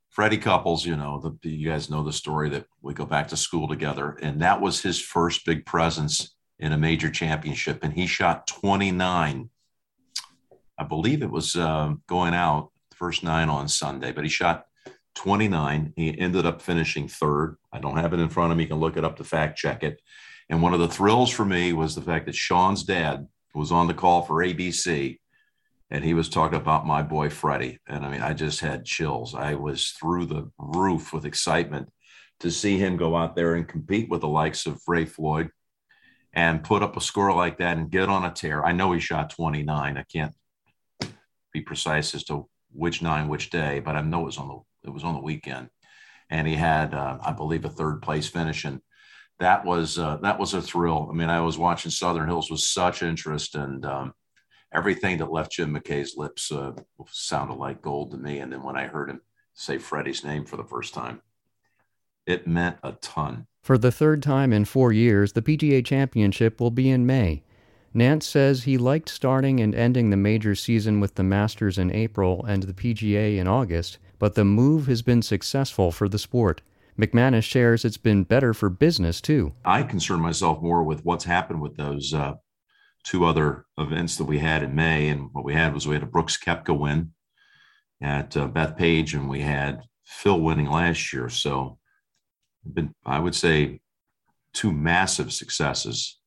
Freddie 0.09 0.37
Couples, 0.37 0.85
you 0.85 0.95
know, 0.95 1.37
the, 1.41 1.49
you 1.49 1.69
guys 1.69 1.89
know 1.89 2.03
the 2.03 2.13
story 2.13 2.49
that 2.49 2.65
we 2.81 2.93
go 2.93 3.05
back 3.05 3.27
to 3.29 3.37
school 3.37 3.67
together. 3.67 4.17
And 4.21 4.41
that 4.41 4.61
was 4.61 4.81
his 4.81 4.99
first 4.99 5.45
big 5.45 5.65
presence 5.65 6.35
in 6.59 6.71
a 6.71 6.77
major 6.77 7.09
championship. 7.09 7.83
And 7.83 7.93
he 7.93 8.07
shot 8.07 8.47
29. 8.47 9.49
I 10.77 10.83
believe 10.83 11.21
it 11.21 11.31
was 11.31 11.55
uh, 11.55 11.93
going 12.07 12.33
out 12.33 12.71
the 12.89 12.95
first 12.95 13.23
nine 13.23 13.49
on 13.49 13.67
Sunday, 13.67 14.11
but 14.11 14.23
he 14.23 14.29
shot 14.29 14.65
29. 15.15 15.93
He 15.95 16.17
ended 16.19 16.45
up 16.45 16.61
finishing 16.61 17.07
third. 17.07 17.57
I 17.71 17.79
don't 17.79 17.97
have 17.97 18.13
it 18.13 18.19
in 18.19 18.29
front 18.29 18.51
of 18.51 18.57
me. 18.57 18.63
You 18.63 18.69
can 18.69 18.79
look 18.79 18.97
it 18.97 19.05
up 19.05 19.17
to 19.17 19.23
fact 19.23 19.57
check 19.57 19.83
it. 19.83 20.01
And 20.49 20.61
one 20.61 20.73
of 20.73 20.79
the 20.79 20.87
thrills 20.87 21.29
for 21.29 21.45
me 21.45 21.73
was 21.73 21.95
the 21.95 22.01
fact 22.01 22.25
that 22.25 22.35
Sean's 22.35 22.83
dad 22.83 23.27
was 23.53 23.71
on 23.71 23.87
the 23.87 23.93
call 23.93 24.21
for 24.21 24.43
ABC 24.43 25.17
and 25.91 26.05
he 26.05 26.13
was 26.13 26.29
talking 26.29 26.57
about 26.57 26.87
my 26.87 27.03
boy 27.03 27.29
Freddie. 27.29 27.79
And 27.87 28.05
I 28.05 28.09
mean, 28.09 28.21
I 28.21 28.33
just 28.33 28.61
had 28.61 28.85
chills. 28.85 29.35
I 29.35 29.55
was 29.55 29.89
through 29.89 30.27
the 30.27 30.49
roof 30.57 31.11
with 31.11 31.25
excitement 31.25 31.89
to 32.39 32.49
see 32.49 32.77
him 32.77 32.95
go 32.95 33.15
out 33.15 33.35
there 33.35 33.55
and 33.55 33.67
compete 33.67 34.09
with 34.09 34.21
the 34.21 34.27
likes 34.27 34.65
of 34.65 34.81
Ray 34.87 35.05
Floyd 35.05 35.49
and 36.33 36.63
put 36.63 36.81
up 36.81 36.95
a 36.95 37.01
score 37.01 37.35
like 37.35 37.57
that 37.57 37.77
and 37.77 37.91
get 37.91 38.07
on 38.07 38.25
a 38.25 38.31
tear. 38.31 38.65
I 38.65 38.71
know 38.71 38.93
he 38.93 39.01
shot 39.01 39.31
29. 39.31 39.97
I 39.97 40.03
can't 40.03 40.33
be 41.51 41.59
precise 41.59 42.15
as 42.15 42.23
to 42.25 42.47
which 42.71 43.01
nine, 43.01 43.27
which 43.27 43.49
day, 43.49 43.79
but 43.79 43.97
I 43.97 44.01
know 44.01 44.21
it 44.21 44.25
was 44.25 44.37
on 44.37 44.47
the 44.47 44.59
it 44.83 44.89
was 44.89 45.03
on 45.03 45.13
the 45.13 45.21
weekend, 45.21 45.69
and 46.29 46.47
he 46.47 46.55
had, 46.55 46.93
uh, 46.93 47.17
I 47.23 47.31
believe, 47.33 47.65
a 47.65 47.69
third 47.69 48.01
place 48.01 48.27
finish. 48.27 48.65
And 48.65 48.81
that 49.39 49.65
was 49.65 49.97
uh, 49.97 50.17
that 50.17 50.39
was 50.39 50.53
a 50.53 50.61
thrill. 50.61 51.09
I 51.11 51.15
mean, 51.15 51.29
I 51.29 51.41
was 51.41 51.57
watching 51.57 51.91
Southern 51.91 52.27
Hills 52.27 52.49
with 52.51 52.61
such 52.61 53.03
interest, 53.03 53.55
and 53.55 53.85
um, 53.85 54.13
everything 54.73 55.17
that 55.17 55.31
left 55.31 55.51
Jim 55.51 55.75
McKay's 55.75 56.15
lips 56.15 56.51
uh, 56.51 56.73
sounded 57.09 57.55
like 57.55 57.81
gold 57.81 58.11
to 58.11 58.17
me. 58.17 58.39
And 58.39 58.51
then 58.51 58.63
when 58.63 58.77
I 58.77 58.87
heard 58.87 59.09
him 59.09 59.21
say 59.53 59.77
Freddie's 59.77 60.23
name 60.23 60.45
for 60.45 60.57
the 60.57 60.63
first 60.63 60.93
time, 60.93 61.21
it 62.25 62.47
meant 62.47 62.77
a 62.83 62.93
ton. 62.93 63.47
For 63.61 63.77
the 63.77 63.91
third 63.91 64.23
time 64.23 64.53
in 64.53 64.65
four 64.65 64.91
years, 64.91 65.33
the 65.33 65.41
PGA 65.41 65.85
Championship 65.85 66.59
will 66.59 66.71
be 66.71 66.89
in 66.89 67.05
May. 67.05 67.43
Nantz 67.93 68.23
says 68.23 68.63
he 68.63 68.77
liked 68.77 69.09
starting 69.09 69.59
and 69.59 69.75
ending 69.75 70.09
the 70.09 70.17
major 70.17 70.55
season 70.55 70.99
with 70.99 71.15
the 71.15 71.23
Masters 71.23 71.77
in 71.77 71.91
April 71.91 72.43
and 72.45 72.63
the 72.63 72.73
PGA 72.73 73.37
in 73.37 73.47
August, 73.47 73.99
but 74.21 74.35
the 74.35 74.45
move 74.45 74.85
has 74.85 75.01
been 75.01 75.23
successful 75.23 75.91
for 75.91 76.07
the 76.07 76.19
sport. 76.19 76.61
McManus 76.95 77.43
shares 77.43 77.83
it's 77.83 77.97
been 77.97 78.23
better 78.23 78.53
for 78.53 78.69
business 78.69 79.19
too. 79.19 79.53
I 79.65 79.81
concern 79.81 80.19
myself 80.19 80.61
more 80.61 80.83
with 80.83 81.03
what's 81.03 81.25
happened 81.25 81.59
with 81.59 81.75
those 81.75 82.13
uh, 82.13 82.33
two 83.03 83.25
other 83.25 83.65
events 83.79 84.17
that 84.17 84.25
we 84.25 84.37
had 84.37 84.61
in 84.61 84.75
May. 84.75 85.09
And 85.09 85.29
what 85.31 85.43
we 85.43 85.55
had 85.55 85.73
was 85.73 85.87
we 85.87 85.95
had 85.95 86.03
a 86.03 86.05
Brooks 86.05 86.37
Koepka 86.37 86.77
win 86.77 87.13
at 87.99 88.37
uh, 88.37 88.47
Bethpage, 88.47 89.15
and 89.15 89.27
we 89.27 89.41
had 89.41 89.81
Phil 90.05 90.39
winning 90.39 90.69
last 90.69 91.11
year. 91.11 91.27
So, 91.27 91.79
been, 92.71 92.93
I 93.03 93.17
would 93.17 93.33
say, 93.33 93.79
two 94.53 94.71
massive 94.71 95.33
successes 95.33 96.19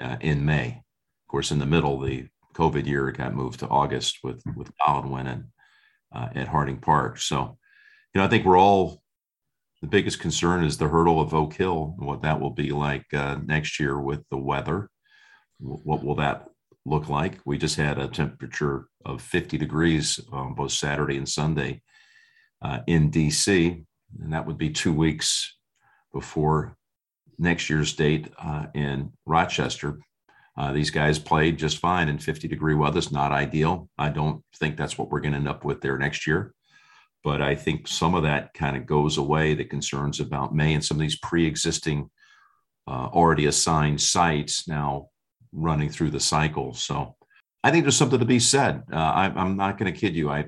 uh, 0.00 0.16
in 0.20 0.44
May. 0.44 0.70
Of 0.70 1.30
course, 1.30 1.52
in 1.52 1.60
the 1.60 1.66
middle, 1.66 2.00
the 2.00 2.26
COVID 2.54 2.84
year 2.84 3.12
got 3.12 3.32
moved 3.32 3.60
to 3.60 3.68
August 3.68 4.18
with 4.24 4.42
with 4.56 4.72
Collin 4.84 5.10
winning 5.12 5.44
uh, 6.14 6.28
at 6.34 6.48
Harding 6.48 6.78
Park. 6.78 7.18
So, 7.18 7.58
you 8.14 8.20
know, 8.20 8.24
I 8.24 8.28
think 8.28 8.44
we're 8.44 8.58
all 8.58 9.02
the 9.80 9.88
biggest 9.88 10.18
concern 10.20 10.64
is 10.64 10.76
the 10.76 10.88
hurdle 10.88 11.20
of 11.20 11.34
Oak 11.34 11.54
Hill 11.54 11.94
and 11.98 12.06
what 12.06 12.22
that 12.22 12.40
will 12.40 12.50
be 12.50 12.70
like 12.70 13.06
uh, 13.14 13.36
next 13.44 13.78
year 13.78 14.00
with 14.00 14.24
the 14.30 14.36
weather. 14.36 14.90
What 15.60 16.04
will 16.04 16.16
that 16.16 16.48
look 16.84 17.08
like? 17.08 17.38
We 17.44 17.58
just 17.58 17.76
had 17.76 17.98
a 17.98 18.08
temperature 18.08 18.86
of 19.04 19.22
50 19.22 19.56
degrees 19.58 20.20
on 20.32 20.54
both 20.54 20.72
Saturday 20.72 21.16
and 21.16 21.28
Sunday 21.28 21.82
uh, 22.62 22.80
in 22.86 23.10
DC, 23.10 23.84
and 24.20 24.32
that 24.32 24.46
would 24.46 24.58
be 24.58 24.70
two 24.70 24.92
weeks 24.92 25.54
before 26.12 26.76
next 27.38 27.70
year's 27.70 27.94
date 27.94 28.32
uh, 28.42 28.66
in 28.74 29.12
Rochester. 29.26 30.00
Uh, 30.58 30.72
these 30.72 30.90
guys 30.90 31.20
played 31.20 31.56
just 31.56 31.78
fine 31.78 32.08
in 32.08 32.18
50 32.18 32.48
degree 32.48 32.74
weather. 32.74 32.98
It's 32.98 33.12
not 33.12 33.30
ideal. 33.30 33.88
I 33.96 34.08
don't 34.08 34.42
think 34.56 34.76
that's 34.76 34.98
what 34.98 35.08
we're 35.08 35.20
going 35.20 35.32
to 35.32 35.38
end 35.38 35.48
up 35.48 35.64
with 35.64 35.80
there 35.80 35.96
next 35.96 36.26
year. 36.26 36.52
But 37.22 37.40
I 37.40 37.54
think 37.54 37.86
some 37.86 38.16
of 38.16 38.24
that 38.24 38.54
kind 38.54 38.76
of 38.76 38.84
goes 38.84 39.18
away, 39.18 39.54
the 39.54 39.64
concerns 39.64 40.18
about 40.18 40.54
May 40.54 40.74
and 40.74 40.84
some 40.84 40.96
of 40.96 41.00
these 41.00 41.18
pre 41.18 41.46
existing, 41.46 42.10
uh, 42.88 43.06
already 43.12 43.46
assigned 43.46 44.00
sites 44.00 44.66
now 44.66 45.10
running 45.52 45.90
through 45.90 46.10
the 46.10 46.20
cycle. 46.20 46.74
So 46.74 47.14
I 47.62 47.70
think 47.70 47.84
there's 47.84 47.96
something 47.96 48.18
to 48.18 48.24
be 48.24 48.40
said. 48.40 48.82
Uh, 48.92 48.96
I, 48.96 49.26
am 49.36 49.56
not 49.56 49.78
going 49.78 49.92
to 49.92 49.98
kid 49.98 50.16
you. 50.16 50.28
I, 50.28 50.46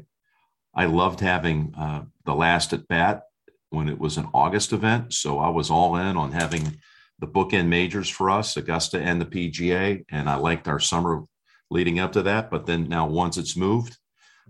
I 0.74 0.86
loved 0.86 1.20
having 1.20 1.72
uh, 1.78 2.02
the 2.24 2.34
last 2.34 2.72
at 2.72 2.88
bat 2.88 3.22
when 3.70 3.88
it 3.88 3.98
was 3.98 4.16
an 4.16 4.28
August 4.34 4.72
event. 4.72 5.12
So 5.12 5.38
I 5.38 5.50
was 5.50 5.70
all 5.70 5.96
in 5.96 6.16
on 6.16 6.32
having 6.32 6.78
the 7.20 7.26
bookend 7.26 7.68
majors 7.68 8.08
for 8.08 8.30
us, 8.30 8.56
Augusta 8.56 8.98
and 9.00 9.20
the 9.20 9.26
PGA, 9.26 10.04
and 10.10 10.28
I 10.28 10.36
liked 10.36 10.68
our 10.68 10.80
summer 10.80 11.22
leading 11.70 12.00
up 12.00 12.12
to 12.12 12.22
that. 12.22 12.50
But 12.50 12.66
then 12.66 12.88
now, 12.88 13.06
once 13.06 13.36
it's 13.36 13.56
moved, 13.56 13.96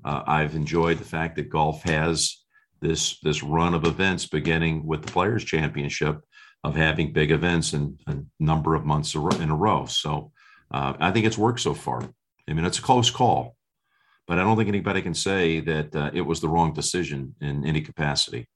uh, 0.04 0.22
I've 0.26 0.54
enjoyed 0.54 0.98
the 0.98 1.04
fact 1.04 1.36
that 1.36 1.50
golf 1.50 1.82
has 1.82 2.38
this 2.80 3.18
this 3.20 3.42
run 3.42 3.74
of 3.74 3.84
events, 3.84 4.26
beginning 4.26 4.86
with 4.86 5.02
the 5.02 5.12
Players 5.12 5.44
Championship, 5.44 6.20
of 6.64 6.76
having 6.76 7.12
big 7.12 7.32
events 7.32 7.74
in 7.74 7.98
a 8.06 8.16
number 8.38 8.74
of 8.74 8.86
months 8.86 9.14
in 9.14 9.50
a 9.50 9.56
row. 9.56 9.84
So 9.86 10.32
uh, 10.70 10.94
I 11.00 11.10
think 11.10 11.26
it's 11.26 11.38
worked 11.38 11.60
so 11.60 11.74
far. 11.74 12.02
I 12.48 12.52
mean, 12.52 12.64
it's 12.64 12.78
a 12.78 12.82
close 12.82 13.10
call, 13.10 13.56
but 14.26 14.38
I 14.38 14.42
don't 14.42 14.56
think 14.56 14.68
anybody 14.68 15.02
can 15.02 15.14
say 15.14 15.60
that 15.60 15.94
uh, 15.94 16.10
it 16.14 16.22
was 16.22 16.40
the 16.40 16.48
wrong 16.48 16.72
decision 16.72 17.34
in 17.40 17.66
any 17.66 17.80
capacity. 17.80 18.46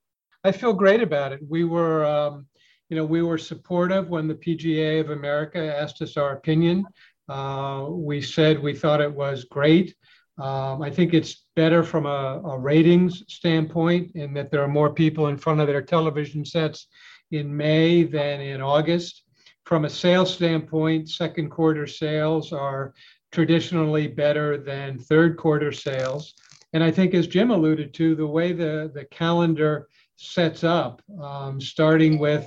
I 0.43 0.51
feel 0.51 0.73
great 0.73 1.01
about 1.01 1.33
it. 1.33 1.41
We 1.45 1.65
were. 1.65 2.05
Um 2.05 2.47
you 2.89 2.97
know, 2.97 3.05
we 3.05 3.21
were 3.21 3.37
supportive 3.37 4.09
when 4.09 4.27
the 4.27 4.35
PGA 4.35 4.99
of 4.99 5.09
America 5.09 5.59
asked 5.59 6.01
us 6.01 6.17
our 6.17 6.33
opinion. 6.33 6.85
Uh, 7.27 7.87
we 7.89 8.21
said 8.21 8.61
we 8.61 8.75
thought 8.75 9.01
it 9.01 9.13
was 9.13 9.45
great. 9.45 9.95
Um, 10.37 10.81
I 10.81 10.89
think 10.89 11.13
it's 11.13 11.45
better 11.55 11.81
from 11.81 12.05
a, 12.05 12.41
a, 12.43 12.59
ratings 12.59 13.23
standpoint 13.29 14.11
in 14.15 14.33
that 14.33 14.51
there 14.51 14.61
are 14.61 14.67
more 14.67 14.93
people 14.93 15.27
in 15.27 15.37
front 15.37 15.61
of 15.61 15.67
their 15.67 15.81
television 15.81 16.43
sets 16.43 16.87
in 17.31 17.55
May 17.55 18.03
than 18.03 18.41
in 18.41 18.61
August. 18.61 19.23
From 19.63 19.85
a 19.85 19.89
sales 19.89 20.33
standpoint, 20.33 21.09
second 21.09 21.49
quarter 21.49 21.87
sales 21.87 22.51
are 22.51 22.93
traditionally 23.31 24.07
better 24.07 24.57
than 24.57 24.99
third 24.99 25.37
quarter 25.37 25.71
sales. 25.71 26.33
And 26.73 26.83
I 26.83 26.91
think, 26.91 27.13
as 27.13 27.27
Jim 27.27 27.49
alluded 27.49 27.93
to, 27.93 28.15
the 28.15 28.27
way 28.27 28.51
the, 28.51 28.91
the 28.93 29.05
calendar 29.05 29.87
sets 30.17 30.65
up, 30.65 31.01
um, 31.21 31.61
starting 31.61 32.19
with 32.19 32.45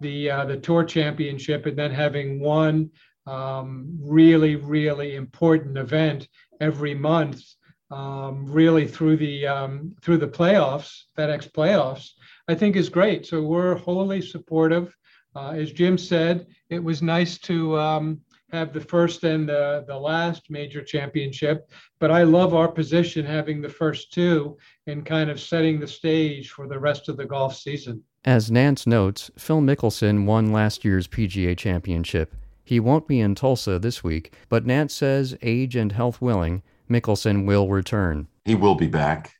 the 0.00 0.30
uh, 0.30 0.44
the 0.44 0.56
tour 0.56 0.84
championship 0.84 1.66
and 1.66 1.78
then 1.78 1.90
having 1.90 2.40
one 2.40 2.90
um, 3.26 3.98
really 4.00 4.56
really 4.56 5.16
important 5.16 5.76
event 5.78 6.28
every 6.60 6.94
month 6.94 7.42
um, 7.90 8.46
really 8.46 8.86
through 8.86 9.16
the 9.16 9.46
um, 9.46 9.94
through 10.02 10.18
the 10.18 10.28
playoffs 10.28 11.02
FedEx 11.16 11.50
playoffs 11.50 12.10
I 12.48 12.54
think 12.56 12.74
is 12.74 12.88
great. 12.88 13.26
So 13.26 13.42
we're 13.42 13.76
wholly 13.76 14.20
supportive. 14.20 14.92
Uh, 15.36 15.50
as 15.50 15.72
Jim 15.72 15.96
said 15.96 16.46
it 16.68 16.82
was 16.82 17.00
nice 17.00 17.38
to 17.38 17.78
um, 17.78 18.20
have 18.52 18.72
the 18.72 18.80
first 18.80 19.24
and 19.24 19.48
the, 19.48 19.84
the 19.86 19.96
last 19.96 20.50
major 20.50 20.82
championship 20.82 21.70
but 22.00 22.10
I 22.10 22.22
love 22.22 22.54
our 22.54 22.68
position 22.68 23.24
having 23.26 23.60
the 23.60 23.68
first 23.68 24.12
two 24.12 24.56
and 24.86 25.04
kind 25.04 25.30
of 25.30 25.38
setting 25.38 25.78
the 25.78 25.86
stage 25.86 26.50
for 26.50 26.66
the 26.66 26.78
rest 26.78 27.08
of 27.08 27.18
the 27.18 27.26
golf 27.26 27.54
season. 27.54 28.02
As 28.24 28.50
Nantz 28.50 28.86
notes, 28.86 29.30
Phil 29.38 29.60
Mickelson 29.60 30.24
won 30.24 30.50
last 30.50 30.84
year's 30.84 31.06
PGA 31.06 31.56
Championship. 31.56 32.34
He 32.64 32.80
won't 32.80 33.06
be 33.06 33.20
in 33.20 33.34
Tulsa 33.34 33.78
this 33.78 34.02
week, 34.02 34.32
but 34.48 34.66
Nantz 34.66 34.92
says, 34.92 35.36
age 35.42 35.76
and 35.76 35.92
health 35.92 36.20
willing, 36.20 36.62
Mickelson 36.88 37.46
will 37.46 37.68
return. 37.68 38.28
He 38.44 38.54
will 38.54 38.74
be 38.74 38.86
back. 38.86 39.34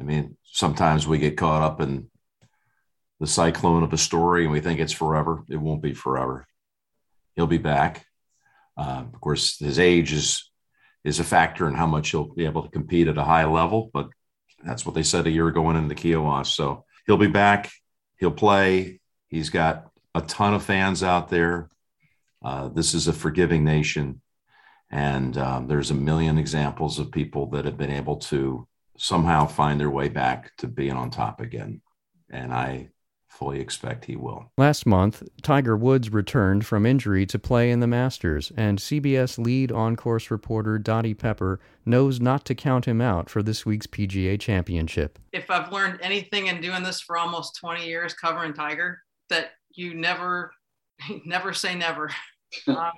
I 0.00 0.04
mean, 0.04 0.36
sometimes 0.44 1.06
we 1.06 1.18
get 1.18 1.36
caught 1.36 1.62
up 1.62 1.80
in 1.80 2.08
the 3.20 3.26
cyclone 3.26 3.82
of 3.82 3.92
a 3.92 3.98
story 3.98 4.44
and 4.44 4.52
we 4.52 4.60
think 4.60 4.80
it's 4.80 4.92
forever. 4.92 5.44
It 5.50 5.56
won't 5.56 5.82
be 5.82 5.92
forever. 5.92 6.46
He'll 7.36 7.46
be 7.46 7.58
back. 7.58 8.06
Uh, 8.78 9.04
of 9.12 9.20
course, 9.20 9.58
his 9.58 9.78
age 9.78 10.12
is 10.12 10.50
is 11.04 11.20
a 11.20 11.24
factor 11.24 11.66
in 11.68 11.74
how 11.74 11.86
much 11.86 12.10
he'll 12.10 12.34
be 12.34 12.44
able 12.44 12.62
to 12.62 12.70
compete 12.70 13.08
at 13.08 13.18
a 13.18 13.24
high 13.24 13.44
level, 13.44 13.90
but 13.92 14.08
that's 14.64 14.84
what 14.84 14.94
they 14.94 15.02
said 15.02 15.26
a 15.26 15.30
year 15.30 15.48
ago 15.48 15.70
in 15.70 15.88
the 15.88 15.94
Kiawah. 15.94 16.44
So 16.46 16.84
he'll 17.06 17.16
be 17.16 17.28
back. 17.28 17.70
He'll 18.16 18.30
play. 18.30 19.00
He's 19.28 19.50
got 19.50 19.90
a 20.14 20.20
ton 20.20 20.54
of 20.54 20.64
fans 20.64 21.02
out 21.02 21.28
there. 21.28 21.70
Uh, 22.42 22.68
this 22.68 22.94
is 22.94 23.08
a 23.08 23.12
forgiving 23.12 23.64
nation. 23.64 24.20
And 24.90 25.36
um, 25.36 25.66
there's 25.68 25.90
a 25.90 25.94
million 25.94 26.38
examples 26.38 26.98
of 26.98 27.12
people 27.12 27.46
that 27.50 27.64
have 27.64 27.76
been 27.76 27.90
able 27.90 28.16
to 28.16 28.66
somehow 28.96 29.46
find 29.46 29.78
their 29.78 29.90
way 29.90 30.08
back 30.08 30.56
to 30.58 30.66
being 30.66 30.92
on 30.92 31.10
top 31.10 31.40
again. 31.40 31.80
And 32.30 32.52
I 32.52 32.88
fully 33.38 33.60
expect 33.60 34.06
he 34.06 34.16
will. 34.16 34.50
Last 34.58 34.84
month, 34.84 35.22
Tiger 35.42 35.76
Woods 35.76 36.10
returned 36.10 36.66
from 36.66 36.84
injury 36.84 37.24
to 37.26 37.38
play 37.38 37.70
in 37.70 37.78
the 37.78 37.86
Masters, 37.86 38.50
and 38.56 38.78
CBS 38.78 39.38
lead 39.38 39.70
on 39.70 39.94
course 39.94 40.28
reporter 40.28 40.76
Dottie 40.76 41.14
Pepper 41.14 41.60
knows 41.86 42.20
not 42.20 42.44
to 42.46 42.54
count 42.56 42.86
him 42.86 43.00
out 43.00 43.30
for 43.30 43.40
this 43.40 43.64
week's 43.64 43.86
PGA 43.86 44.40
Championship. 44.40 45.20
If 45.32 45.50
I've 45.50 45.70
learned 45.70 46.00
anything 46.02 46.48
in 46.48 46.60
doing 46.60 46.82
this 46.82 47.00
for 47.00 47.16
almost 47.16 47.56
20 47.60 47.86
years 47.86 48.12
covering 48.12 48.54
Tiger, 48.54 48.98
that 49.30 49.50
you 49.70 49.94
never, 49.94 50.50
never 51.24 51.52
say 51.52 51.76
never. 51.76 52.10
um, 52.66 52.92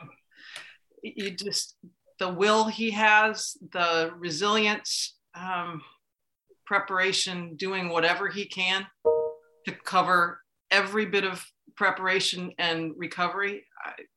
you 1.02 1.32
just, 1.32 1.76
the 2.18 2.30
will 2.30 2.64
he 2.64 2.90
has, 2.92 3.58
the 3.72 4.12
resilience, 4.16 5.18
um, 5.34 5.82
preparation, 6.64 7.56
doing 7.56 7.90
whatever 7.90 8.28
he 8.28 8.46
can 8.46 8.86
to 9.66 9.72
cover 9.72 10.40
every 10.70 11.06
bit 11.06 11.24
of 11.24 11.44
preparation 11.76 12.52
and 12.58 12.92
recovery, 12.96 13.64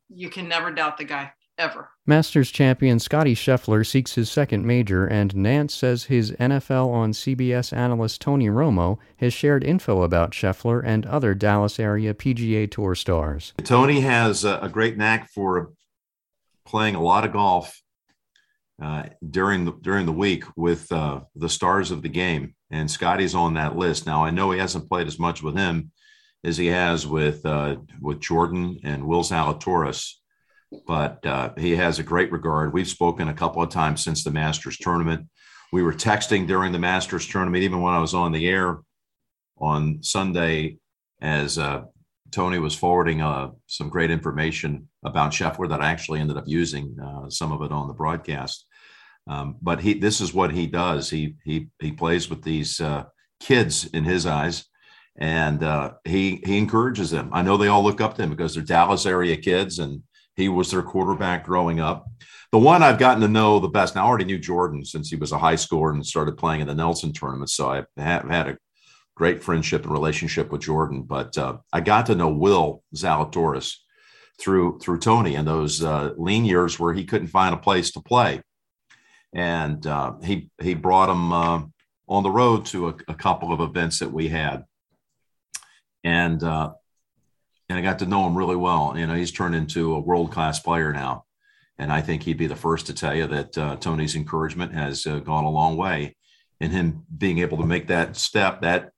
you 0.09 0.29
can 0.29 0.47
never 0.47 0.71
doubt 0.71 0.97
the 0.97 1.03
guy 1.03 1.31
ever. 1.57 1.89
Masters 2.05 2.51
champion 2.51 2.99
Scotty 2.99 3.35
Scheffler 3.35 3.85
seeks 3.85 4.15
his 4.15 4.29
second 4.29 4.65
major, 4.65 5.05
and 5.05 5.33
Nantz 5.33 5.71
says 5.71 6.05
his 6.05 6.31
NFL 6.31 6.89
on 6.89 7.11
CBS 7.13 7.75
analyst 7.75 8.21
Tony 8.21 8.47
Romo 8.47 8.97
has 9.17 9.33
shared 9.33 9.63
info 9.63 10.01
about 10.01 10.31
Scheffler 10.31 10.81
and 10.83 11.05
other 11.05 11.33
Dallas 11.33 11.79
area 11.79 12.13
PGA 12.13 12.69
Tour 12.69 12.95
stars. 12.95 13.53
Tony 13.63 14.01
has 14.01 14.43
a, 14.43 14.69
great 14.71 14.97
knack 14.97 15.29
for 15.29 15.71
playing 16.65 16.95
a 16.95 17.01
lot 17.01 17.25
of 17.25 17.33
golf 17.33 17.81
uh, 18.83 19.03
during 19.29 19.63
the 19.63 19.71
during 19.81 20.05
the 20.05 20.11
week 20.11 20.43
with 20.57 20.91
uh, 20.91 21.21
the 21.35 21.47
stars 21.47 21.89
of 21.89 22.01
the 22.01 22.09
game, 22.09 22.53
and 22.69 22.91
Scotty's 22.91 23.33
on 23.33 23.53
that 23.53 23.77
list. 23.77 24.05
Now 24.05 24.25
I 24.25 24.29
know 24.29 24.51
he 24.51 24.59
hasn't 24.59 24.89
played 24.89 25.07
as 25.07 25.17
much 25.17 25.41
with 25.41 25.55
him 25.55 25.91
as 26.43 26.57
he 26.57 26.67
has 26.67 27.07
with 27.07 27.45
uh, 27.45 27.77
with 28.01 28.19
Jordan 28.19 28.77
and 28.83 29.07
Will 29.07 29.23
Zalatoris, 29.23 30.11
but 30.85 31.25
uh, 31.25 31.53
he 31.57 31.77
has 31.77 31.99
a 31.99 32.03
great 32.03 32.29
regard. 32.31 32.73
We've 32.73 32.87
spoken 32.87 33.29
a 33.29 33.33
couple 33.33 33.61
of 33.61 33.69
times 33.69 34.03
since 34.03 34.21
the 34.21 34.31
Masters 34.31 34.77
tournament. 34.77 35.29
We 35.71 35.81
were 35.81 35.93
texting 35.93 36.45
during 36.45 36.73
the 36.73 36.79
Masters 36.79 37.25
tournament, 37.25 37.63
even 37.63 37.81
when 37.81 37.93
I 37.93 37.99
was 38.01 38.13
on 38.13 38.33
the 38.33 38.49
air 38.49 38.79
on 39.57 40.03
Sunday, 40.03 40.77
as 41.21 41.57
uh, 41.57 41.83
Tony 42.31 42.59
was 42.59 42.75
forwarding 42.75 43.21
uh, 43.21 43.51
some 43.67 43.87
great 43.87 44.11
information 44.11 44.89
about 45.05 45.31
Scheffler 45.31 45.69
that 45.69 45.79
I 45.79 45.89
actually 45.89 46.19
ended 46.19 46.35
up 46.35 46.47
using 46.47 46.97
uh, 46.99 47.29
some 47.29 47.53
of 47.53 47.61
it 47.61 47.71
on 47.71 47.87
the 47.87 47.93
broadcast. 47.93 48.65
Um, 49.27 49.57
but 49.61 49.79
he, 49.79 49.93
this 49.93 50.21
is 50.21 50.33
what 50.33 50.51
he 50.51 50.67
does. 50.67 51.09
He 51.09 51.35
he 51.43 51.69
he 51.79 51.91
plays 51.91 52.29
with 52.29 52.43
these 52.43 52.81
uh, 52.81 53.05
kids 53.39 53.85
in 53.85 54.03
his 54.03 54.25
eyes, 54.25 54.65
and 55.17 55.63
uh, 55.63 55.93
he 56.03 56.41
he 56.45 56.57
encourages 56.57 57.11
them. 57.11 57.29
I 57.31 57.41
know 57.41 57.57
they 57.57 57.69
all 57.69 57.83
look 57.83 58.01
up 58.01 58.15
to 58.15 58.23
him 58.23 58.29
because 58.29 58.53
they're 58.53 58.63
Dallas 58.63 59.05
area 59.05 59.37
kids, 59.37 59.79
and 59.79 60.03
he 60.35 60.49
was 60.49 60.71
their 60.71 60.81
quarterback 60.81 61.45
growing 61.45 61.79
up. 61.79 62.05
The 62.51 62.59
one 62.59 62.83
I've 62.83 62.99
gotten 62.99 63.21
to 63.21 63.27
know 63.27 63.59
the 63.59 63.69
best. 63.69 63.95
Now 63.95 64.05
I 64.05 64.07
already 64.07 64.25
knew 64.25 64.37
Jordan 64.39 64.83
since 64.83 65.09
he 65.09 65.15
was 65.15 65.31
a 65.31 65.39
high 65.39 65.55
schooler 65.55 65.93
and 65.93 66.05
started 66.05 66.37
playing 66.37 66.61
in 66.61 66.67
the 66.67 66.75
Nelson 66.75 67.13
tournament, 67.13 67.49
so 67.49 67.69
I 67.69 67.83
have 67.97 68.29
had 68.29 68.47
a 68.49 68.57
great 69.15 69.41
friendship 69.41 69.83
and 69.83 69.91
relationship 69.91 70.51
with 70.51 70.61
Jordan. 70.61 71.03
But 71.03 71.37
uh, 71.37 71.57
I 71.71 71.79
got 71.79 72.07
to 72.07 72.15
know 72.15 72.29
Will 72.29 72.83
Zalatoris 72.93 73.75
through 74.37 74.79
through 74.79 74.99
Tony 74.99 75.35
and 75.35 75.47
those 75.47 75.81
uh, 75.81 76.11
lean 76.17 76.43
years 76.43 76.77
where 76.77 76.93
he 76.93 77.05
couldn't 77.05 77.27
find 77.27 77.53
a 77.53 77.57
place 77.57 77.91
to 77.91 78.01
play 78.01 78.41
and 79.33 79.85
uh, 79.87 80.13
he 80.23 80.49
he 80.61 80.73
brought 80.73 81.09
him 81.09 81.33
uh, 81.33 81.61
on 82.07 82.23
the 82.23 82.29
road 82.29 82.65
to 82.67 82.89
a, 82.89 82.95
a, 83.07 83.13
couple 83.15 83.51
of 83.51 83.59
events 83.59 83.99
that 83.99 84.11
we 84.11 84.27
had, 84.27 84.63
and 86.03 86.43
uh, 86.43 86.71
and 87.69 87.79
I 87.79 87.81
got 87.81 87.99
to 87.99 88.05
know 88.05 88.27
him 88.27 88.37
really 88.37 88.55
well. 88.55 88.93
You 88.95 89.07
know, 89.07 89.15
he's 89.15 89.31
turned 89.31 89.55
into 89.55 89.93
a 89.93 89.99
world 89.99 90.31
class 90.31 90.59
player 90.59 90.93
now, 90.93 91.25
and 91.77 91.91
I 91.91 92.01
think 92.01 92.23
he'd 92.23 92.37
be 92.37 92.47
the 92.47 92.55
first 92.55 92.87
to 92.87 92.93
tell 92.93 93.15
you 93.15 93.27
that 93.27 93.57
uh, 93.57 93.75
Tony's 93.77 94.15
encouragement 94.15 94.73
has 94.73 95.05
uh, 95.05 95.19
gone 95.19 95.45
a 95.45 95.49
long 95.49 95.77
way. 95.77 96.15
In 96.59 96.71
him 96.71 97.03
being 97.17 97.39
able 97.39 97.57
to 97.57 97.65
make 97.65 97.87
that 97.87 98.15
step, 98.15 98.61
that 98.61 98.91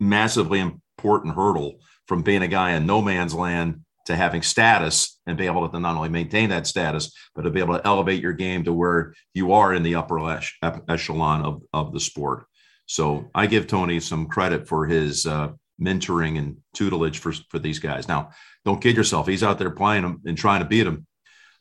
massively 0.00 0.58
important 0.58 1.34
hurdle 1.34 1.80
from 2.08 2.22
being 2.22 2.42
a 2.42 2.48
guy 2.48 2.72
in 2.72 2.86
no 2.86 3.00
man's 3.00 3.34
land 3.34 3.82
to 4.06 4.16
having 4.16 4.42
status 4.42 5.20
and 5.26 5.36
be 5.36 5.46
able 5.46 5.68
to 5.68 5.80
not 5.80 5.96
only 5.96 6.08
maintain 6.08 6.50
that 6.50 6.66
status, 6.66 7.12
but 7.34 7.42
to 7.42 7.50
be 7.50 7.60
able 7.60 7.76
to 7.76 7.86
elevate 7.86 8.22
your 8.22 8.32
game 8.32 8.64
to 8.64 8.72
where 8.72 9.14
you 9.34 9.52
are 9.52 9.74
in 9.74 9.82
the 9.82 9.94
upper 9.94 10.40
echelon 10.88 11.44
of, 11.44 11.62
of 11.72 11.92
the 11.92 12.00
sport. 12.00 12.46
So 12.86 13.30
I 13.34 13.46
give 13.46 13.66
Tony 13.66 14.00
some 14.00 14.26
credit 14.26 14.68
for 14.68 14.86
his 14.86 15.26
uh, 15.26 15.52
mentoring 15.80 16.38
and 16.38 16.58
tutelage 16.72 17.18
for, 17.18 17.32
for 17.50 17.58
these 17.58 17.78
guys. 17.78 18.08
Now, 18.08 18.30
don't 18.64 18.80
kid 18.80 18.96
yourself. 18.96 19.26
He's 19.26 19.42
out 19.42 19.58
there 19.58 19.70
playing 19.70 20.02
them 20.02 20.22
and 20.24 20.38
trying 20.38 20.60
to 20.60 20.68
beat 20.68 20.84
them. 20.84 21.06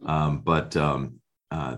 Um, 0.05 0.41
but 0.41 0.75
um, 0.77 1.19
uh, 1.51 1.77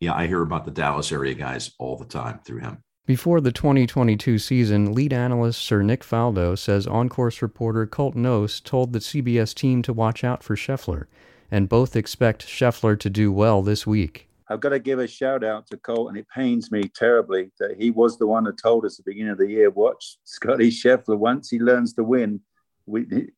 yeah, 0.00 0.14
I 0.14 0.26
hear 0.26 0.42
about 0.42 0.64
the 0.64 0.70
Dallas 0.70 1.12
area 1.12 1.34
guys 1.34 1.72
all 1.78 1.96
the 1.96 2.04
time 2.04 2.40
through 2.44 2.60
him. 2.60 2.82
Before 3.06 3.40
the 3.40 3.52
2022 3.52 4.40
season, 4.40 4.92
lead 4.92 5.12
analyst 5.12 5.62
Sir 5.62 5.80
Nick 5.82 6.02
Faldo 6.02 6.58
says 6.58 6.88
on-course 6.88 7.40
reporter 7.40 7.86
Colt 7.86 8.16
Knost 8.16 8.64
told 8.64 8.92
the 8.92 8.98
CBS 8.98 9.54
team 9.54 9.80
to 9.82 9.92
watch 9.92 10.24
out 10.24 10.42
for 10.42 10.56
Scheffler, 10.56 11.06
and 11.48 11.68
both 11.68 11.94
expect 11.94 12.44
Scheffler 12.44 12.98
to 12.98 13.08
do 13.08 13.30
well 13.30 13.62
this 13.62 13.86
week. 13.86 14.28
I've 14.48 14.58
got 14.58 14.70
to 14.70 14.80
give 14.80 14.98
a 14.98 15.06
shout 15.06 15.44
out 15.44 15.68
to 15.68 15.76
Colt, 15.76 16.08
and 16.08 16.18
it 16.18 16.26
pains 16.34 16.72
me 16.72 16.90
terribly 16.96 17.52
that 17.60 17.76
he 17.78 17.92
was 17.92 18.18
the 18.18 18.26
one 18.26 18.42
that 18.42 18.60
told 18.60 18.84
us 18.84 18.98
at 18.98 19.04
the 19.04 19.12
beginning 19.12 19.30
of 19.30 19.38
the 19.38 19.50
year, 19.50 19.70
watch 19.70 20.18
Scotty 20.24 20.72
Scheffler, 20.72 21.16
once 21.16 21.48
he 21.48 21.60
learns 21.60 21.92
to 21.94 22.02
win, 22.02 22.40
we, 22.86 23.30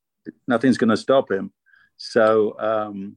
nothing's 0.46 0.78
going 0.78 0.88
to 0.88 0.96
stop 0.96 1.30
him. 1.30 1.52
So 1.98 2.58
um, 2.58 3.16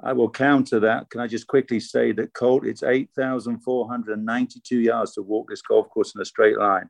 I 0.00 0.12
will 0.12 0.30
counter 0.30 0.80
that. 0.80 1.10
Can 1.10 1.20
I 1.20 1.26
just 1.26 1.46
quickly 1.48 1.80
say 1.80 2.12
that 2.12 2.32
Colt, 2.32 2.64
it's 2.64 2.82
8,492 2.82 4.80
yards 4.80 5.14
to 5.14 5.22
walk 5.22 5.50
this 5.50 5.62
golf 5.62 5.88
course 5.90 6.14
in 6.14 6.20
a 6.20 6.24
straight 6.24 6.56
line. 6.56 6.88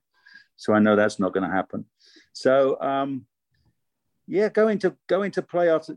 So 0.57 0.75
I 0.75 0.79
know 0.79 0.95
that's 0.95 1.19
not 1.19 1.33
going 1.33 1.49
to 1.49 1.55
happen. 1.55 1.87
So, 2.33 2.79
um, 2.81 3.25
yeah, 4.27 4.51
going 4.51 4.79
to 4.81 4.95
going 5.07 5.31
to 5.33 5.43
play 5.43 5.71
off 5.71 5.89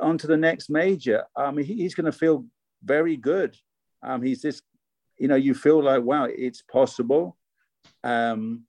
onto 0.00 0.26
the 0.26 0.36
next 0.36 0.68
major. 0.70 1.24
Um, 1.36 1.58
he, 1.58 1.74
he's 1.74 1.94
going 1.94 2.10
to 2.10 2.18
feel 2.18 2.44
very 2.82 3.16
good. 3.16 3.56
Um, 4.02 4.22
he's 4.22 4.42
this, 4.42 4.60
you 5.18 5.28
know, 5.28 5.36
you 5.36 5.54
feel 5.54 5.80
like 5.82 6.02
wow, 6.02 6.24
it's 6.24 6.62
possible. 6.62 7.36
Um, 8.02 8.64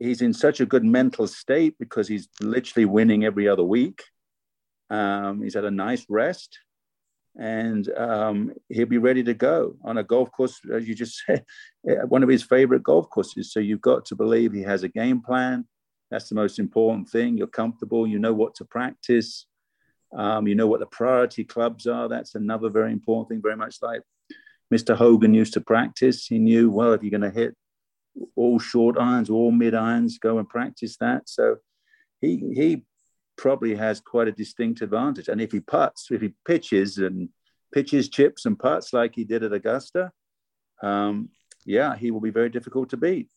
he's 0.00 0.20
in 0.22 0.32
such 0.32 0.60
a 0.60 0.66
good 0.66 0.84
mental 0.84 1.28
state 1.28 1.76
because 1.78 2.08
he's 2.08 2.28
literally 2.40 2.86
winning 2.86 3.24
every 3.24 3.46
other 3.46 3.62
week. 3.62 4.02
Um, 4.88 5.42
he's 5.42 5.54
had 5.54 5.64
a 5.64 5.70
nice 5.70 6.04
rest 6.08 6.58
and 7.36 7.88
um, 7.96 8.52
he'll 8.68 8.86
be 8.86 8.98
ready 8.98 9.22
to 9.22 9.34
go 9.34 9.76
on 9.84 9.98
a 9.98 10.04
golf 10.04 10.30
course, 10.32 10.60
as 10.72 10.88
you 10.88 10.94
just 10.94 11.22
said, 11.26 11.44
one 12.08 12.22
of 12.22 12.28
his 12.28 12.42
favorite 12.42 12.82
golf 12.82 13.08
courses. 13.10 13.52
So 13.52 13.60
you've 13.60 13.80
got 13.80 14.04
to 14.06 14.16
believe 14.16 14.52
he 14.52 14.62
has 14.62 14.82
a 14.82 14.88
game 14.88 15.22
plan. 15.22 15.66
That's 16.10 16.28
the 16.28 16.34
most 16.34 16.58
important 16.58 17.08
thing. 17.08 17.36
You're 17.36 17.46
comfortable. 17.46 18.06
You 18.06 18.18
know 18.18 18.34
what 18.34 18.54
to 18.56 18.64
practice. 18.64 19.46
Um, 20.16 20.48
you 20.48 20.56
know 20.56 20.66
what 20.66 20.80
the 20.80 20.86
priority 20.86 21.44
clubs 21.44 21.86
are. 21.86 22.08
That's 22.08 22.34
another 22.34 22.68
very 22.68 22.92
important 22.92 23.28
thing. 23.28 23.42
Very 23.42 23.56
much 23.56 23.76
like 23.80 24.02
Mr. 24.74 24.96
Hogan 24.96 25.34
used 25.34 25.52
to 25.54 25.60
practice. 25.60 26.26
He 26.26 26.38
knew 26.38 26.70
well 26.70 26.92
if 26.92 27.02
you're 27.02 27.16
going 27.16 27.32
to 27.32 27.38
hit 27.38 27.54
all 28.34 28.58
short 28.58 28.96
irons, 28.98 29.30
all 29.30 29.52
mid 29.52 29.74
irons, 29.74 30.18
go 30.18 30.38
and 30.38 30.48
practice 30.48 30.96
that. 30.98 31.28
So 31.28 31.58
he 32.20 32.36
he 32.54 32.84
probably 33.40 33.74
has 33.74 34.00
quite 34.00 34.28
a 34.28 34.32
distinct 34.32 34.82
advantage. 34.82 35.28
And 35.28 35.40
if 35.40 35.50
he 35.50 35.60
puts, 35.60 36.10
if 36.10 36.20
he 36.20 36.34
pitches 36.46 36.98
and 36.98 37.30
pitches 37.72 38.10
chips 38.10 38.44
and 38.44 38.58
puts 38.58 38.92
like 38.92 39.14
he 39.14 39.24
did 39.24 39.42
at 39.42 39.54
Augusta, 39.54 40.12
um, 40.82 41.30
yeah, 41.64 41.96
he 41.96 42.10
will 42.10 42.20
be 42.20 42.30
very 42.30 42.50
difficult 42.50 42.90
to 42.90 42.98
beat. 42.98 43.30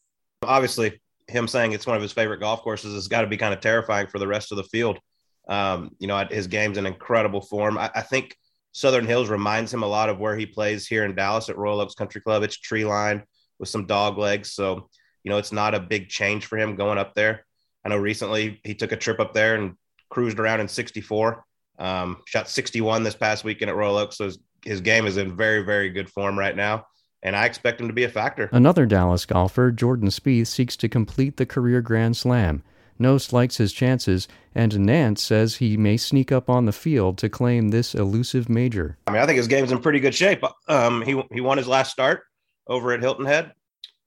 Obviously, 0.44 1.02
him 1.30 1.48
saying 1.48 1.72
it's 1.72 1.88
one 1.88 1.96
of 1.96 2.02
his 2.02 2.12
favorite 2.12 2.42
golf 2.42 2.62
courses 2.64 2.94
has 2.94 3.08
got 3.08 3.22
to 3.22 3.28
be 3.28 3.38
kind 3.38 3.54
of 3.54 3.62
terrifying 3.62 4.08
for 4.08 4.20
the 4.20 4.28
rest 4.28 4.52
of 4.52 4.58
the 4.58 4.66
field. 4.66 5.00
Um, 5.48 5.92
you 6.00 6.08
know, 6.08 6.26
his 6.30 6.48
game's 6.48 6.78
in 6.78 6.86
incredible 6.86 7.42
form. 7.42 7.78
I, 7.78 7.90
I, 7.96 8.02
think 8.02 8.36
Southern 8.74 9.06
Hills 9.06 9.30
reminds 9.30 9.74
him 9.74 9.84
a 9.84 9.88
lot 9.88 10.10
of 10.10 10.20
where 10.20 10.38
he 10.38 10.46
plays 10.46 10.86
here 10.86 11.06
in 11.06 11.16
Dallas 11.16 11.50
at 11.50 11.58
Royal 11.58 11.80
Oaks 11.80 11.96
Country 11.96 12.22
Club. 12.22 12.44
It's 12.44 12.58
tree 12.58 12.86
line 12.86 13.24
with 13.60 13.70
some 13.70 13.86
dog 13.86 14.18
legs. 14.18 14.52
So, 14.52 14.90
you 15.24 15.32
know, 15.32 15.38
it's 15.38 15.52
not 15.52 15.76
a 15.76 15.80
big 15.80 16.10
change 16.10 16.46
for 16.46 16.58
him 16.58 16.76
going 16.76 16.98
up 16.98 17.14
there. 17.14 17.46
I 17.86 17.90
know 17.90 17.98
recently 17.98 18.62
he 18.64 18.76
took 18.76 18.94
a 18.94 18.98
trip 18.98 19.20
up 19.20 19.34
there 19.34 19.56
and 19.56 19.76
cruised 20.14 20.40
around 20.40 20.62
in 20.62 20.68
64. 20.68 21.44
Um, 21.80 22.22
shot 22.26 22.48
61 22.48 23.04
this 23.04 23.16
past 23.16 23.44
weekend 23.44 23.70
at 23.70 23.76
Royal 23.76 23.98
Oaks. 23.98 24.18
So 24.18 24.26
his, 24.26 24.40
his 24.64 24.82
game 24.82 25.06
is 25.06 25.18
in 25.18 25.36
very, 25.36 25.64
very 25.64 25.90
good 25.90 26.10
form 26.10 26.38
right 26.38 26.56
now. 26.56 26.86
And 27.24 27.36
I 27.36 27.46
expect 27.46 27.80
him 27.80 27.88
to 27.88 27.94
be 27.94 28.04
a 28.04 28.10
factor. 28.10 28.50
Another 28.52 28.86
Dallas 28.86 29.26
golfer, 29.26 29.72
Jordan 29.72 30.10
Spieth, 30.10 30.48
seeks 30.48 30.76
to 30.78 30.90
complete 30.90 31.38
the 31.38 31.46
career 31.46 31.82
Grand 31.82 32.18
Slam. 32.18 32.64
Knost 33.00 33.34
likes 33.34 33.58
his 33.58 33.74
chances, 33.74 34.28
and 34.54 34.72
Nantz 34.74 35.20
says 35.20 35.56
he 35.56 35.78
may 35.78 35.98
sneak 35.98 36.32
up 36.32 36.50
on 36.50 36.66
the 36.66 36.72
field 36.72 37.18
to 37.18 37.30
claim 37.30 37.70
this 37.70 37.96
elusive 37.96 38.50
major. 38.50 38.98
I 39.08 39.12
mean, 39.12 39.22
I 39.22 39.26
think 39.26 39.38
his 39.38 39.48
game's 39.48 39.72
in 39.72 39.80
pretty 39.80 40.00
good 40.00 40.14
shape. 40.14 40.44
Um, 40.68 41.02
he 41.02 41.22
he 41.32 41.42
won 41.42 41.58
his 41.58 41.68
last 41.68 41.92
start 41.92 42.24
over 42.68 42.92
at 42.92 43.02
Hilton 43.02 43.26
Head. 43.26 43.54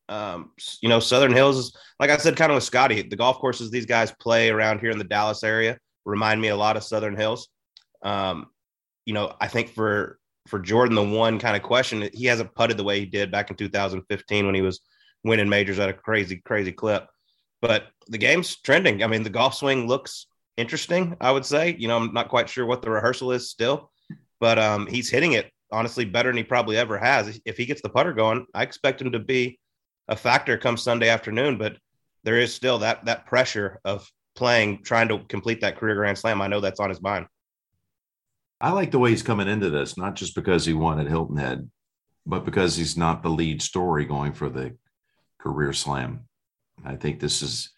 Um, 0.09 0.53
you 0.81 0.88
know, 0.88 1.01
Southern 1.01 1.33
Hills, 1.33 1.77
like 1.99 2.11
I 2.11 2.16
said, 2.16 2.37
kind 2.37 2.53
of 2.53 2.57
with 2.57 2.64
Scotty, 2.64 3.03
the 3.03 3.16
golf 3.16 3.38
courses 3.38 3.71
these 3.71 3.87
guys 3.87 4.12
play 4.21 4.51
around 4.51 4.79
here 4.79 4.90
in 4.90 4.99
the 4.99 5.05
Dallas 5.05 5.42
area 5.42 5.79
remind 6.07 6.40
me 6.40 6.49
a 6.49 6.57
lot 6.57 6.77
of 6.77 6.85
Southern 6.85 7.16
Hills. 7.16 7.49
Um, 8.03 8.47
you 9.05 9.12
know, 9.12 9.35
I 9.40 9.49
think 9.49 9.71
for 9.71 10.19
for 10.47 10.61
Jordan, 10.61 10.95
the 10.95 11.03
one 11.03 11.38
kind 11.38 11.57
of 11.57 11.62
question 11.62 12.09
he 12.14 12.27
hasn't 12.27 12.55
putted 12.55 12.77
the 12.77 12.85
way 12.85 13.01
he 13.01 13.07
did 13.07 13.33
back 13.33 13.51
in 13.51 13.57
2015 13.57 14.47
when 14.47 14.55
he 14.55 14.62
was 14.62 14.81
winning 15.25 15.49
majors 15.49 15.81
at 15.81 15.88
a 15.88 15.92
crazy, 15.92 16.37
crazy 16.37 16.73
clip. 16.73 17.09
But 17.61 17.88
the 18.07 18.19
game's 18.19 18.57
trending. 18.57 19.03
I 19.03 19.09
mean, 19.09 19.25
the 19.25 19.31
golf 19.31 19.55
swing 19.55 19.88
looks 19.88 20.27
interesting. 20.57 21.16
I 21.21 21.33
would 21.33 21.45
say. 21.45 21.77
You 21.79 21.88
know, 21.88 21.97
I'm 21.97 22.14
not 22.14 22.29
quite 22.29 22.49
sure 22.49 22.64
what 22.64 22.81
the 22.81 22.90
rehearsal 22.90 23.33
is 23.33 23.51
still, 23.51 23.90
but 24.40 24.59
um, 24.59 24.87
he's 24.87 25.11
hitting 25.11 25.33
it 25.33 25.51
honestly 25.73 26.05
better 26.05 26.29
than 26.29 26.37
he 26.37 26.45
probably 26.45 26.77
ever 26.77 26.97
has. 26.97 27.40
If 27.45 27.57
he 27.57 27.66
gets 27.66 27.83
the 27.83 27.88
putter 27.88 28.12
going, 28.12 28.47
I 28.55 28.62
expect 28.62 29.03
him 29.03 29.12
to 29.12 29.19
be 29.19 29.59
a 30.07 30.14
factor 30.14 30.57
come 30.57 30.77
Sunday 30.77 31.09
afternoon. 31.09 31.59
But 31.59 31.77
there 32.23 32.38
is 32.38 32.55
still 32.55 32.79
that 32.79 33.07
that 33.07 33.27
pressure 33.27 33.81
of 33.85 34.09
playing, 34.37 34.83
trying 34.83 35.09
to 35.09 35.18
complete 35.29 35.62
that 35.62 35.77
career 35.77 35.96
Grand 35.96 36.18
Slam. 36.18 36.40
I 36.40 36.46
know 36.46 36.61
that's 36.61 36.81
on 36.81 36.90
his 36.90 37.03
mind. 37.03 37.27
I 38.61 38.70
like 38.72 38.90
the 38.90 38.99
way 38.99 39.11
he's 39.11 39.22
coming 39.22 39.49
into 39.49 39.70
this, 39.70 39.99
not 39.99 40.14
just 40.14 40.35
because 40.35 40.64
he 40.64 40.72
won 40.72 40.99
at 40.99 41.09
Hilton 41.09 41.37
Head, 41.37 41.70
but 42.25 42.44
because 42.44 42.77
he's 42.77 42.96
not 42.96 43.22
the 43.22 43.29
lead 43.29 43.61
story 43.61 44.05
going 44.05 44.33
for 44.33 44.49
the 44.49 44.77
career 45.38 45.72
slam. 45.72 46.27
I 46.85 46.96
think 46.96 47.20
this 47.20 47.42
is 47.42 47.70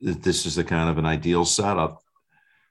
this 0.00 0.46
is 0.46 0.54
the 0.54 0.64
kind 0.64 0.88
of 0.88 0.98
an 0.98 1.06
ideal 1.06 1.44
setup 1.44 2.00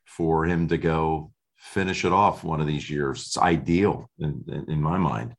for 0.05 0.45
him 0.45 0.67
to 0.69 0.77
go 0.77 1.31
finish 1.57 2.05
it 2.05 2.11
off 2.11 2.43
one 2.43 2.61
of 2.61 2.67
these 2.67 2.89
years. 2.89 3.21
It's 3.21 3.37
ideal 3.37 4.09
in, 4.19 4.65
in, 4.67 4.81
my 4.81 4.97
mind. 4.97 5.35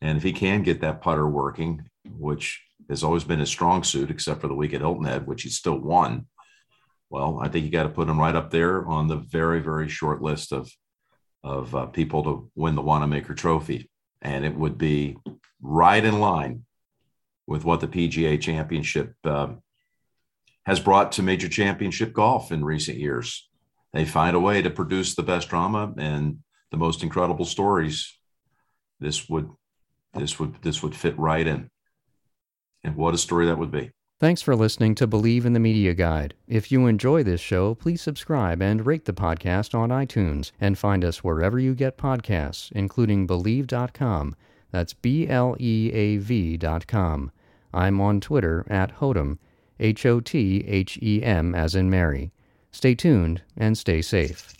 And 0.00 0.18
if 0.18 0.24
he 0.24 0.32
can 0.32 0.62
get 0.62 0.80
that 0.80 1.00
putter 1.00 1.28
working, 1.28 1.88
which 2.04 2.62
has 2.88 3.04
always 3.04 3.24
been 3.24 3.38
his 3.38 3.48
strong 3.48 3.82
suit, 3.82 4.10
except 4.10 4.40
for 4.40 4.48
the 4.48 4.54
week 4.54 4.74
at 4.74 4.80
Hilton 4.80 5.04
Head, 5.04 5.26
which 5.26 5.42
he 5.42 5.48
still 5.48 5.78
won, 5.78 6.26
well, 7.10 7.40
I 7.42 7.48
think 7.48 7.64
you 7.64 7.72
got 7.72 7.82
to 7.82 7.88
put 7.88 8.06
them 8.06 8.20
right 8.20 8.34
up 8.34 8.50
there 8.50 8.86
on 8.86 9.08
the 9.08 9.16
very, 9.16 9.60
very 9.60 9.88
short 9.88 10.22
list 10.22 10.52
of 10.52 10.70
of 11.42 11.74
uh, 11.74 11.86
people 11.86 12.22
to 12.22 12.50
win 12.54 12.74
the 12.74 12.82
Wanamaker 12.82 13.34
Trophy, 13.34 13.90
and 14.20 14.44
it 14.44 14.54
would 14.54 14.76
be 14.76 15.16
right 15.60 16.04
in 16.04 16.20
line 16.20 16.64
with 17.46 17.64
what 17.64 17.80
the 17.80 17.88
PGA 17.88 18.38
Championship 18.40 19.14
um, 19.24 19.62
has 20.66 20.78
brought 20.78 21.12
to 21.12 21.22
major 21.22 21.48
championship 21.48 22.12
golf 22.12 22.52
in 22.52 22.62
recent 22.64 22.98
years. 22.98 23.48
They 23.92 24.04
find 24.04 24.36
a 24.36 24.40
way 24.40 24.60
to 24.62 24.70
produce 24.70 25.14
the 25.14 25.22
best 25.22 25.48
drama 25.48 25.92
and 25.96 26.40
the 26.70 26.76
most 26.76 27.02
incredible 27.02 27.46
stories. 27.46 28.16
This 29.00 29.28
would 29.28 29.50
this 30.14 30.38
would 30.38 30.62
this 30.62 30.82
would 30.82 30.94
fit 30.94 31.18
right 31.18 31.46
in. 31.46 31.70
And 32.84 32.96
what 32.96 33.14
a 33.14 33.18
story 33.18 33.46
that 33.46 33.58
would 33.58 33.70
be. 33.70 33.90
Thanks 34.20 34.42
for 34.42 34.54
listening 34.54 34.94
to 34.96 35.08
Bleav 35.08 35.46
in 35.46 35.54
the 35.54 35.58
Media 35.58 35.94
Guide. 35.94 36.34
If 36.46 36.70
you 36.70 36.86
enjoy 36.86 37.22
this 37.22 37.40
show, 37.40 37.74
please 37.74 38.02
subscribe 38.02 38.60
and 38.60 38.84
rate 38.84 39.06
the 39.06 39.14
podcast 39.14 39.74
on 39.74 39.88
iTunes 39.88 40.52
and 40.60 40.76
find 40.76 41.06
us 41.06 41.24
wherever 41.24 41.58
you 41.58 41.74
get 41.74 41.96
podcasts, 41.96 42.70
including 42.72 43.26
Bleav.com. 43.26 44.36
That's 44.72 44.92
B 44.92 45.26
L 45.26 45.56
E 45.58 45.90
A 45.94 46.18
V.com. 46.18 47.32
I'm 47.72 47.98
on 47.98 48.20
Twitter 48.20 48.66
at 48.68 48.90
Hothem, 48.90 49.38
H 49.78 50.04
O 50.04 50.20
T 50.20 50.66
H 50.66 50.98
E 51.00 51.22
M 51.22 51.54
as 51.54 51.74
in 51.74 51.88
Mary. 51.88 52.30
Stay 52.72 52.94
tuned 52.94 53.40
and 53.56 53.78
stay 53.78 54.02
safe. 54.02 54.59